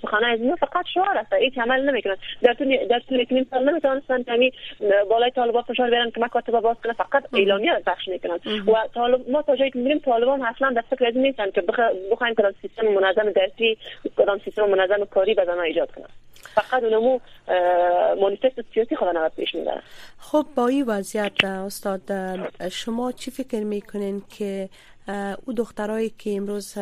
سخنه 0.02 0.26
از 0.26 0.38
فقط 0.61 0.85
شعار 0.94 1.18
است. 1.18 1.33
هیچ 1.33 1.59
عمل 1.59 1.90
نمی‌کنن 1.90 2.16
در 2.42 2.55
طول 2.55 2.87
در 2.87 3.00
طول 3.09 3.20
یک 3.20 3.29
سال 3.50 3.70
نمی‌تونستن 3.70 4.24
یعنی 4.29 4.52
بالای 5.11 5.31
طالبان 5.31 5.62
فشار 5.62 5.90
بیارن 5.90 6.11
که 6.11 6.20
مکاتب 6.20 6.61
باز 6.61 6.76
کنه 6.85 6.92
فقط 6.92 7.24
اعلامیه 7.35 7.83
پخش 7.87 8.09
می‌کنن. 8.09 8.40
و 8.66 8.88
طالب 8.94 9.31
ما 9.31 9.42
تا 9.42 9.57
جایی 9.57 9.70
که 9.70 9.79
میریم 9.79 9.98
طالبان 9.98 10.42
اصلا 10.42 10.70
در 10.70 10.85
فکر 10.90 11.11
نیستن 11.11 11.50
که 11.50 11.61
بخوایم 12.11 12.35
کدام 12.35 12.52
سیستم 12.62 12.87
منظم 13.07 13.31
درسی 13.31 13.79
کدام 14.16 14.40
سیستم 14.45 14.64
منظم 14.64 15.05
کاری 15.05 15.35
به 15.35 15.61
ایجاد 15.61 15.90
کنن 15.90 16.09
فقط 16.55 16.83
اونمو 16.83 17.19
مانیفست 18.21 18.75
سیاسی 18.75 18.97
خود 18.97 19.16
پیش 19.37 19.55
می‌برن 19.55 19.83
خب 20.19 20.47
با 20.55 20.66
این 20.66 20.85
وضعیت 20.87 21.45
استاد 21.45 22.03
شما 22.73 23.12
چی 23.12 23.31
فکر 23.31 23.64
می‌کنین 23.64 24.23
که 24.38 24.69
او 25.47 25.53
دخترایی 25.53 26.14
که 26.19 26.37
امروز 26.37 26.73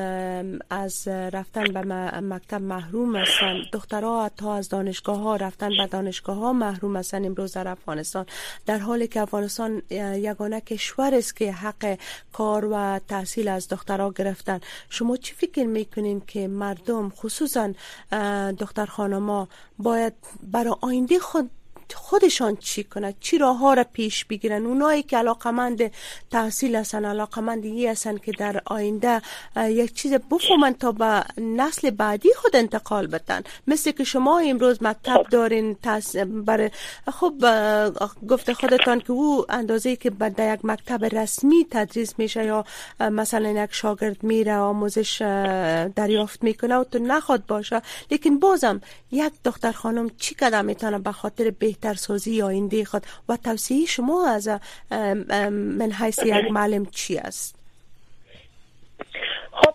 از 0.70 1.08
رفتن 1.08 1.64
به 1.64 1.80
مکتب 2.20 2.62
محروم 2.62 3.16
هستند 3.16 3.64
دخترها 3.72 4.30
تا 4.36 4.54
از 4.54 4.68
دانشگاه 4.68 5.18
ها 5.18 5.36
رفتن 5.36 5.68
به 5.68 5.86
دانشگاه 5.86 6.36
ها 6.36 6.52
محروم 6.52 6.96
هستند 6.96 7.26
امروز 7.26 7.52
در 7.52 7.68
افغانستان. 7.68 8.26
در 8.66 8.78
حالی 8.78 9.06
که 9.06 9.20
افغانستان 9.20 9.82
یگانه 9.90 10.60
کشور 10.60 11.14
است 11.14 11.36
که 11.36 11.52
حق 11.52 11.98
کار 12.32 12.64
و 12.64 13.00
تحصیل 13.08 13.48
از 13.48 13.68
دخترها 13.68 14.10
گرفتن. 14.10 14.60
شما 14.88 15.16
چی 15.16 15.34
فکر 15.34 15.64
می‌کنین 15.64 16.22
که 16.26 16.48
مردم 16.48 17.10
خصوصا 17.10 17.72
دختر 18.58 18.86
خانما 18.86 19.48
باید 19.78 20.12
برای 20.42 20.74
آینده 20.80 21.18
خود 21.18 21.50
خودشان 21.94 22.56
چی 22.56 22.84
کنند؟ 22.84 23.14
چی 23.20 23.38
راه 23.38 23.58
ها 23.58 23.74
را 23.74 23.84
پیش 23.92 24.24
بگیرن 24.24 24.66
اونایی 24.66 25.02
که 25.02 25.18
علاقمند 25.18 25.90
تحصیل 26.30 26.76
هستن 26.76 27.04
علاقمند 27.04 27.64
یی 27.64 27.86
هستن 27.86 28.16
که 28.18 28.32
در 28.38 28.62
آینده 28.64 29.22
یک 29.56 29.94
چیز 29.94 30.12
بفهمن 30.12 30.72
تا 30.72 30.92
به 30.92 31.24
نسل 31.38 31.90
بعدی 31.90 32.34
خود 32.34 32.56
انتقال 32.56 33.06
بدن. 33.06 33.42
مثل 33.66 33.90
که 33.90 34.04
شما 34.04 34.38
امروز 34.38 34.82
مکتب 34.82 35.22
خب. 35.22 35.28
دارین 35.30 35.76
برای 36.24 36.70
خب 37.12 37.34
گفته 38.28 38.54
خودتان 38.54 39.00
که 39.00 39.12
او 39.12 39.44
اندازه 39.48 39.96
که 39.96 40.10
در 40.10 40.54
یک 40.54 40.60
مکتب 40.64 41.04
رسمی 41.04 41.66
تدریس 41.70 42.14
میشه 42.18 42.44
یا 42.44 42.64
مثلا 43.00 43.64
یک 43.64 43.72
شاگرد 43.72 44.22
میره 44.22 44.56
آموزش 44.56 45.22
دریافت 45.96 46.44
می‌کنه 46.44 46.76
و 46.76 46.84
تو 46.84 46.98
نخواد 46.98 47.46
باشه. 47.46 47.82
لیکن 48.10 48.38
بازم 48.38 48.80
یک 49.12 49.32
دختر 49.44 49.72
خانم 49.72 50.10
چی 50.18 50.34
قدم 50.34 50.64
می‌تونه 50.64 50.98
به 50.98 51.12
خاطر 51.12 51.50
بهتر 51.50 51.73
سازی 51.94 52.42
آینده 52.42 52.84
خود 52.84 53.02
و 53.28 53.36
توصیه 53.36 53.86
شما 53.86 54.28
از 54.28 54.48
من 55.50 55.92
حیث 56.00 56.18
یک 56.18 56.50
معلم 56.50 56.86
چی 56.86 57.18
است؟ 57.18 57.58
خب 59.52 59.74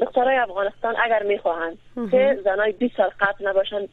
دخترای 0.00 0.36
افغانستان 0.36 0.94
اگر 1.04 1.22
می‌خواهند 1.22 1.78
که 2.10 2.40
زنای 2.44 2.72
20 2.72 2.96
سال 2.96 3.10
قبل 3.20 3.48
نباشن 3.48 3.88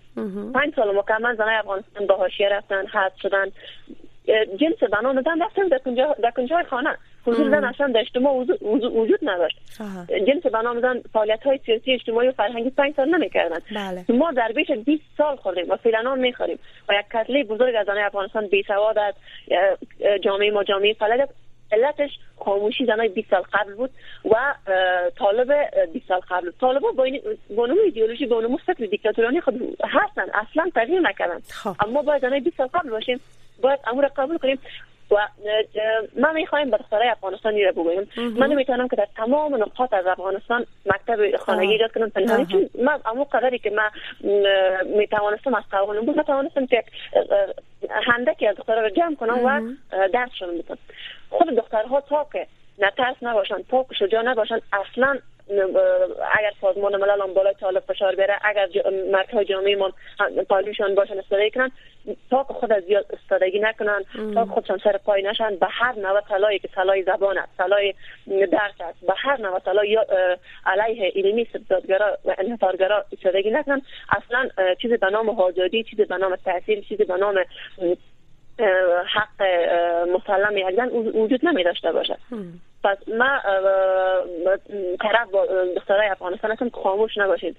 5 0.53 0.75
سال 0.75 0.97
مکمل 0.97 1.35
زنای 1.35 1.55
افغانستان 1.55 2.07
به 2.07 2.13
حاشیه 2.13 2.49
رفتن 2.49 2.87
حد 2.87 3.11
شدن 3.21 3.45
جنس 4.59 4.89
بنا 4.91 5.11
ندن 5.11 5.41
رفتن 5.41 5.67
در 6.23 6.31
کنجای 6.31 6.63
خانه. 6.69 6.97
حضور 7.25 7.49
زن 7.49 7.63
اصلا 7.63 7.87
در 7.87 7.99
اجتماع 7.99 8.33
وجود 8.71 9.19
نداشت. 9.21 9.59
جنس 10.27 10.45
بنا 10.45 10.81
زن 10.81 11.01
فعالیت 11.13 11.43
های 11.43 11.59
سیاسی 11.65 11.93
اجتماعی 11.93 12.27
و 12.27 12.31
فرهنگی 12.31 12.69
پنج 12.69 12.95
سال 12.95 13.15
نمی‌کردن 13.15 13.59
بله. 13.75 14.05
ما 14.09 14.31
در 14.31 14.51
بیش 14.55 14.71
20 14.71 15.03
سال 15.17 15.35
خوردیم 15.35 15.65
و 15.69 15.75
فعلا 15.75 16.15
می‌خوریم. 16.15 16.59
و 16.89 16.93
یک 16.93 17.05
کتله 17.13 17.43
بزرگ 17.43 17.75
از 17.75 17.85
زنای 17.85 18.03
افغانستان 18.03 18.47
بی 18.47 18.63
سواد 18.63 18.97
است 18.97 19.17
جامعه 20.23 20.51
ما 20.51 20.63
جامعه 20.63 20.93
فلج 20.93 21.27
علتش 21.71 22.09
خاموشی 22.37 22.85
زنای 22.85 23.09
20 23.09 23.29
سال 23.29 23.41
قبل 23.53 23.73
بود 23.73 23.89
و 24.25 24.35
طالب 25.17 25.53
20 25.93 26.07
سال 26.07 26.19
قبل. 26.29 26.51
طالبا 26.61 26.91
با 27.55 27.65
نوع 27.65 27.83
ایدئولوژی 27.85 28.25
با 28.25 28.41
نوع 28.41 28.57
فکر 28.57 28.85
دیکتاتورانی 28.85 29.41
خود 29.41 29.77
هستن 29.83 30.25
اصلا 30.33 30.69
تغییر 30.75 30.99
نکردن. 30.99 31.39
خب. 31.39 31.75
اما 31.87 32.01
باید 32.01 32.21
زنای 32.21 32.39
20 32.39 32.57
سال 32.57 32.67
قبل 32.67 32.89
باشیم. 32.89 33.19
باید 33.61 33.79
امور 33.87 34.05
قبول 34.07 34.37
کنیم. 34.37 34.59
و 35.13 35.27
من 36.15 36.33
می‌خوایم 36.35 36.69
به 36.69 36.77
دخترای 36.77 37.07
افغانستانی 37.07 37.63
را 37.63 37.71
بگویم 37.71 38.07
من 38.17 38.47
نمی‌تونم 38.47 38.87
که 38.87 38.95
در 38.95 39.07
تمام 39.15 39.55
نقاط 39.55 39.93
از 39.93 40.05
افغانستان 40.07 40.65
مکتب 40.85 41.37
خانگی 41.37 41.71
ایجاد 41.71 41.91
کنم 41.91 42.09
پنهانی 42.09 42.45
چون 42.45 42.69
من 42.81 42.99
امو 43.05 43.23
قدری 43.23 43.59
که 43.59 43.69
من 43.69 43.89
می‌توانستم 44.97 45.55
از 45.55 45.63
قوانین 45.71 46.05
بود 46.05 46.19
نتوانستم 46.19 46.65
که 46.65 46.83
هندکی 47.89 48.47
از 48.47 48.55
دخترها 48.55 48.81
را 48.81 48.89
جمع 48.89 49.15
کنم 49.15 49.39
و 49.45 49.61
درسشون 50.13 50.57
بدم 50.57 50.77
خود 51.29 51.49
دخترها 51.55 52.01
تا 52.01 52.27
که 52.33 52.47
نترس 52.79 53.15
نباشن 53.21 53.63
تا 53.69 53.83
که 53.83 53.95
شجاع 53.95 54.21
نباشن 54.23 54.59
اصلا 54.73 55.17
اگر 56.37 56.51
سازمان 56.61 56.95
ملل 56.95 57.21
هم 57.21 57.33
بالای 57.33 57.53
طالب 57.53 57.83
فشار 57.87 58.15
بره 58.15 58.39
اگر 58.43 58.67
مرکز 59.11 59.39
جامعه 59.39 59.75
ما 59.75 59.91
پالوشان 60.49 60.95
باشن 60.95 61.19
استفاده 61.19 61.49
کنن 61.49 61.71
تا 62.29 62.43
خود 62.43 62.73
از 62.73 62.83
زیاد 62.83 63.05
استادگی 63.13 63.59
نکنن 63.59 64.03
تا 64.33 64.45
خودشان 64.45 64.79
سر 64.83 64.97
پای 64.97 65.21
نشن 65.21 65.55
به 65.55 65.67
هر 65.69 65.95
نوع 65.99 66.21
طلایی 66.21 66.59
که 66.59 66.67
طلای 66.67 67.03
زبان 67.03 67.37
است 67.37 67.57
طلای 67.57 67.93
درس 68.27 68.73
است 68.79 69.05
به 69.07 69.13
هر 69.17 69.41
نوع 69.41 69.59
طلای 69.59 70.05
علیه 70.65 71.11
علمی 71.15 71.41
استبدادگرا 71.41 72.17
و 72.25 72.35
انحصارگرا 72.37 73.05
استفاده 73.13 73.49
نکنن. 73.49 73.81
اصلا 74.09 74.49
چیزی 74.81 74.97
به 74.97 75.09
نام 75.09 75.29
آزادی 75.29 75.83
چیزی 75.83 76.05
به 76.05 76.17
نام 76.17 76.35
تحصیل 76.35 76.81
چیزی 76.81 77.03
به 77.03 77.17
نام 77.17 77.43
حق 79.05 79.43
مسلم 80.13 80.57
یک 80.57 81.15
وجود 81.15 81.45
نمی 81.45 81.63
داشته 81.63 81.91
باشه. 81.91 82.17
پس 82.83 82.97
ما 83.07 83.39
طرف 85.01 85.29
با 85.31 85.45
دخترای 85.75 86.07
افغانستان 86.07 86.51
هستم 86.51 86.69
خاموش 86.69 87.17
نباشید. 87.17 87.57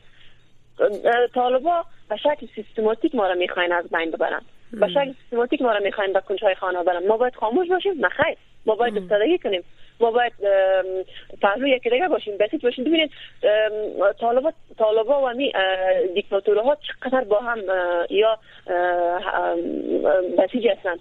طالبا 1.35 1.85
به 2.11 2.17
شکل 2.17 2.47
سیستماتیک 2.55 3.15
ما 3.15 3.27
را 3.27 3.35
می‌خواین 3.35 3.73
از 3.73 3.89
بین 3.89 4.11
ببرن. 4.11 4.43
به 4.73 4.89
شکل 4.89 5.13
سیستماتیک 5.23 5.63
ما 5.63 5.73
را 5.73 5.81
می‌خواین 5.81 6.13
به 6.13 6.21
کنچهای 6.21 6.55
خانه 6.55 6.83
برن 6.83 7.07
ما 7.07 7.17
باید 7.17 7.35
خاموش 7.35 7.69
باشیم؟ 7.69 8.01
نه 8.01 8.09
خیر. 8.09 8.37
ما 8.67 8.75
باید 8.75 8.99
استادگی 8.99 9.39
کنیم. 9.39 9.65
ما 10.01 10.11
باید 10.11 10.33
پهلو 11.43 11.67
یکی 11.67 11.91
دیگه 11.91 12.09
باشیم 12.09 12.39
بسیج 12.39 12.63
باشیم. 12.63 12.85
ببینید 12.85 13.11
طالبا 14.21 14.53
طالبا 14.79 15.23
و 15.23 15.29
می 15.29 15.53
دیکتاتورها 16.15 16.77
چقدر 16.77 17.25
با 17.25 17.39
هم 17.39 17.59
یا 18.11 18.39
بسیج 20.39 20.69
هستند 20.69 21.01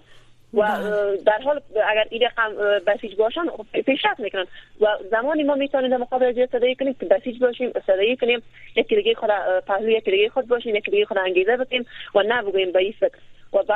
و 0.54 0.62
بله. 0.62 1.16
در 1.16 1.38
حال 1.44 1.60
اگر 1.88 2.06
این 2.10 2.22
رقم 2.22 2.54
بسیج 2.86 3.16
باشن 3.16 3.46
خب 3.46 3.66
پیشرفت 3.86 4.20
می‌کنن. 4.20 4.46
و 4.80 4.86
زمانی 5.10 5.42
ما 5.42 5.54
می‌تونیم 5.54 5.90
در 5.90 5.96
مقابل 5.96 6.26
از 6.26 6.48
صدایی 6.52 6.74
کنیم 6.74 6.94
که 6.94 7.06
بسیج 7.06 7.38
باشیم 7.38 7.72
صدایی 7.86 8.16
کنیم 8.16 8.42
یکی 8.76 8.96
دیگه 8.96 9.14
خود 9.14 9.30
پهلو 9.66 9.90
یکی 9.90 10.10
دیگه 10.10 10.28
خود 10.28 10.48
باشیم 10.48 10.76
یکی 10.76 10.90
دیگه 10.90 11.04
خود 11.04 11.18
انگیزه 11.18 11.56
بکنیم 11.56 11.86
و 12.14 12.22
به 12.72 12.78
این 12.78 12.94
فکر 13.00 13.18
و 13.52 13.74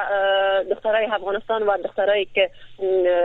دخترای 0.70 1.06
افغانستان 1.06 1.62
و 1.62 1.76
دخترایی 1.76 2.28
که 2.34 2.50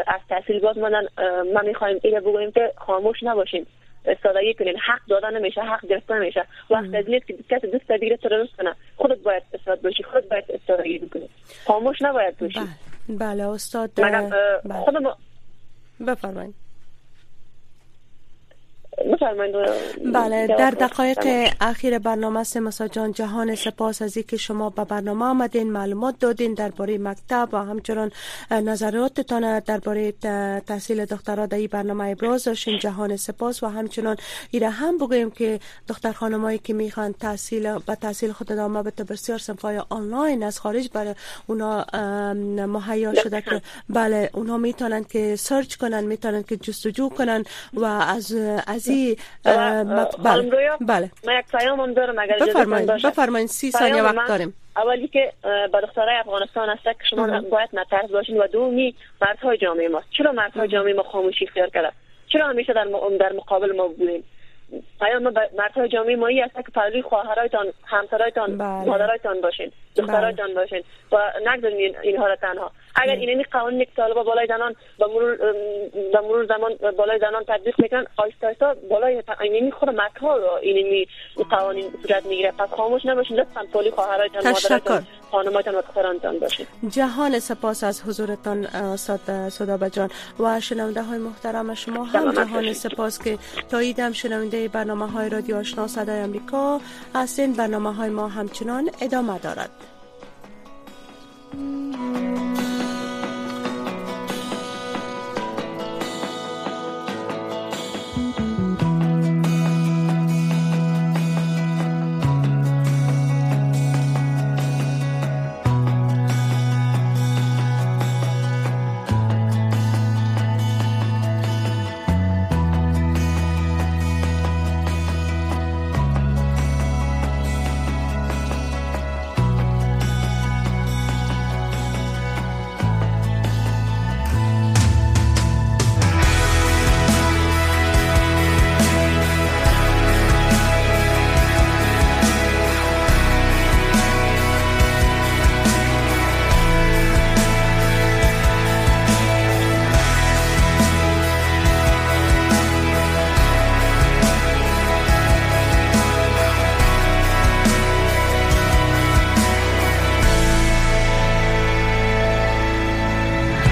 از 0.07 0.19
تحصیل 0.29 0.59
باز 0.59 0.77
مانن 0.77 1.07
ما 1.53 1.61
می‌خوایم 1.61 1.99
اینو 2.03 2.21
بگوییم 2.21 2.51
که 2.51 2.73
خاموش 2.77 3.23
نباشیم. 3.23 3.67
استادگی 4.05 4.53
کنین 4.53 4.77
حق 4.77 4.99
دادن 5.09 5.37
نمیشه 5.37 5.61
حق 5.61 5.85
گرفتن 5.87 6.21
نمیشه 6.21 6.43
وقت 6.69 6.93
از 6.93 7.09
نیست 7.09 7.27
که 7.27 7.35
کسی 7.49 7.67
دوست 7.67 7.91
دیگه 7.91 8.17
تو 8.17 8.29
کنه. 8.57 8.75
خودت 8.95 9.17
باید 9.17 9.43
استاد 9.53 9.81
باشی 9.81 10.03
خودت 10.03 10.29
باید 10.29 10.43
استادگی 10.49 10.99
بکنی. 10.99 11.29
خاموش 11.65 12.01
نباید 12.01 12.37
باشی. 12.37 12.59
بله, 13.09 13.47
استاد 13.49 13.91
بله. 13.95 14.29
خودم 14.85 15.15
بفرمایید 16.07 16.62
بله 20.13 20.47
در 20.47 20.71
دقایق 20.71 21.53
اخیر 21.62 21.99
برنامه 21.99 22.43
سمسا 22.43 22.88
جان 22.88 23.12
جهان 23.12 23.56
سپاس 23.56 24.01
از 24.01 24.17
که 24.17 24.38
شما 24.38 24.69
به 24.69 24.86
برنامه 24.86 25.25
آمدین 25.25 25.71
معلومات 25.71 26.19
دادین 26.19 26.53
درباره 26.53 26.97
مکتب 26.97 27.49
و 27.51 27.58
همچنان 27.58 28.12
نظراتتان 28.51 29.60
درباره 29.60 30.12
تحصیل 30.67 31.06
دخترها 31.06 31.45
در 31.45 31.58
این 31.58 31.67
برنامه 31.71 32.10
ابراز 32.10 32.43
داشتین. 32.43 32.79
جهان 32.79 33.15
سپاس 33.15 33.63
و 33.63 33.67
همچنان 33.67 34.17
ایره 34.51 34.69
هم 34.69 34.97
بگویم 34.97 35.32
که 35.32 35.60
دختر 35.88 36.12
خانمایی 36.12 36.58
که 36.58 36.73
می‌خوان 36.73 37.13
تحصیل 37.13 37.79
به 37.79 37.95
تحصیل 37.95 38.32
خود 38.32 38.51
ادامه 38.51 38.84
بده 38.84 39.03
بسیار 39.03 39.38
صنفای 39.38 39.82
آنلاین 39.89 40.43
از 40.43 40.60
خارج 40.60 40.89
برای 40.93 41.15
اونا 41.47 41.86
مهیا 42.67 43.13
شده 43.13 43.41
که 43.41 43.62
بله 43.89 44.29
اونا 44.34 44.58
می‌تونن 44.58 45.03
که 45.03 45.36
سرچ 45.36 45.75
کنن 45.75 46.03
می‌تونن 46.03 46.43
که 46.43 46.58
جستجو 46.58 47.10
کنن 47.10 47.43
و 47.73 47.86
از 47.86 48.36
از 48.67 48.82
بله 50.23 50.47
بله. 50.81 51.11
من 51.27 51.39
یک 51.39 51.45
پیام 51.51 51.93
دارم 51.93 52.19
اگر 52.19 52.37
بفرمایید 52.41 52.91
بفرمایید 52.91 53.47
سی 53.47 53.71
ثانیه 53.71 54.03
وقت 54.03 54.27
داریم. 54.27 54.53
اولی 54.77 55.07
که 55.07 55.33
به 55.43 55.81
دخترای 55.81 56.15
افغانستان 56.15 56.69
است 56.69 56.83
که 56.83 57.05
شما 57.09 57.41
باید 57.41 57.69
نترس 57.73 58.09
باشین 58.09 58.37
و 58.37 58.47
دومی 58.47 58.95
مردهای 59.21 59.57
جامعه 59.57 59.87
ما. 59.87 60.01
چرا 60.17 60.31
مردهای 60.31 60.67
جامعه 60.67 60.93
ما 60.93 61.03
خاموشی 61.03 61.45
اختیار 61.45 61.69
کرده؟ 61.69 61.91
چرا 62.27 62.47
همیشه 62.47 62.73
در 62.73 62.87
در 63.19 63.33
مقابل 63.33 63.75
ما 63.75 63.87
بودیم 63.87 64.23
آیا 64.99 65.19
ما 65.19 65.31
مردهای 65.57 65.89
جامعه 65.89 66.15
مایی 66.15 66.41
است 66.41 66.55
که 66.55 66.71
پهلوی 66.75 67.01
خواهرایتان 67.01 67.65
همسرایتان 67.85 68.57
بله. 68.57 68.85
مادرایتان 68.85 69.41
باشین 69.41 69.71
دخترایتان 69.95 70.47
بله. 70.47 70.55
باشین 70.55 70.83
و 71.11 71.17
نگذارین 71.47 71.95
اینها 72.03 72.27
را 72.27 72.35
تنها. 72.35 72.71
اگر 72.95 73.15
اینمی 73.15 73.43
قوانین 73.43 73.79
که 73.79 73.91
طالبا 73.95 74.23
بالای 74.23 74.47
زنان 74.47 74.75
به 74.99 75.06
مرور 75.08 75.36
به 76.13 76.21
مرور 76.21 76.45
زمان 76.45 76.71
بالای 76.97 77.19
زنان 77.19 77.43
تطبیق 77.47 77.75
می‌کنن 77.77 78.06
آیستا 78.17 78.47
آیستا 78.47 78.75
بالای 78.89 79.23
اینمی 79.41 79.71
خود 79.71 79.89
مکا 79.89 80.38
رو 80.38 80.49
اینمی 80.62 81.08
قوانین 81.49 81.86
صورت 82.08 82.25
می‌گیره. 82.25 82.51
پس 82.51 82.69
خاموش 82.69 83.06
نباشین 83.06 83.38
لطفا 83.38 83.65
پولی 83.73 83.91
خواهرایتان 83.91 84.51
مادرتان 84.51 85.06
خانمایتان 85.32 85.75
و 85.75 85.82
دخترانتان 85.82 86.39
باشین. 86.39 86.65
جهان 86.89 87.39
سپاس 87.39 87.84
از 87.84 88.03
حضورتان 88.03 88.65
استاد 88.65 89.49
صدا 89.49 89.89
جان. 89.89 90.10
و 90.39 90.60
شنونده 90.60 91.03
های 91.03 91.17
محترم 91.17 91.73
شما 91.73 92.03
هم 92.03 92.32
جهان 92.32 92.73
سپاس 92.73 93.23
که 93.23 93.38
تاییدم 93.71 94.12
شنونده 94.12 94.67
برنامه 94.67 95.08
های 95.08 95.29
رادیو 95.29 95.56
آشنا 95.56 95.88
صدای 95.88 96.19
امریکا 96.19 96.82
هستین. 97.15 97.53
برنامه 97.53 97.93
های 97.93 98.10
ما 98.10 98.27
همچنان 98.27 98.89
ادامه 99.01 99.39
دارد. 99.39 99.69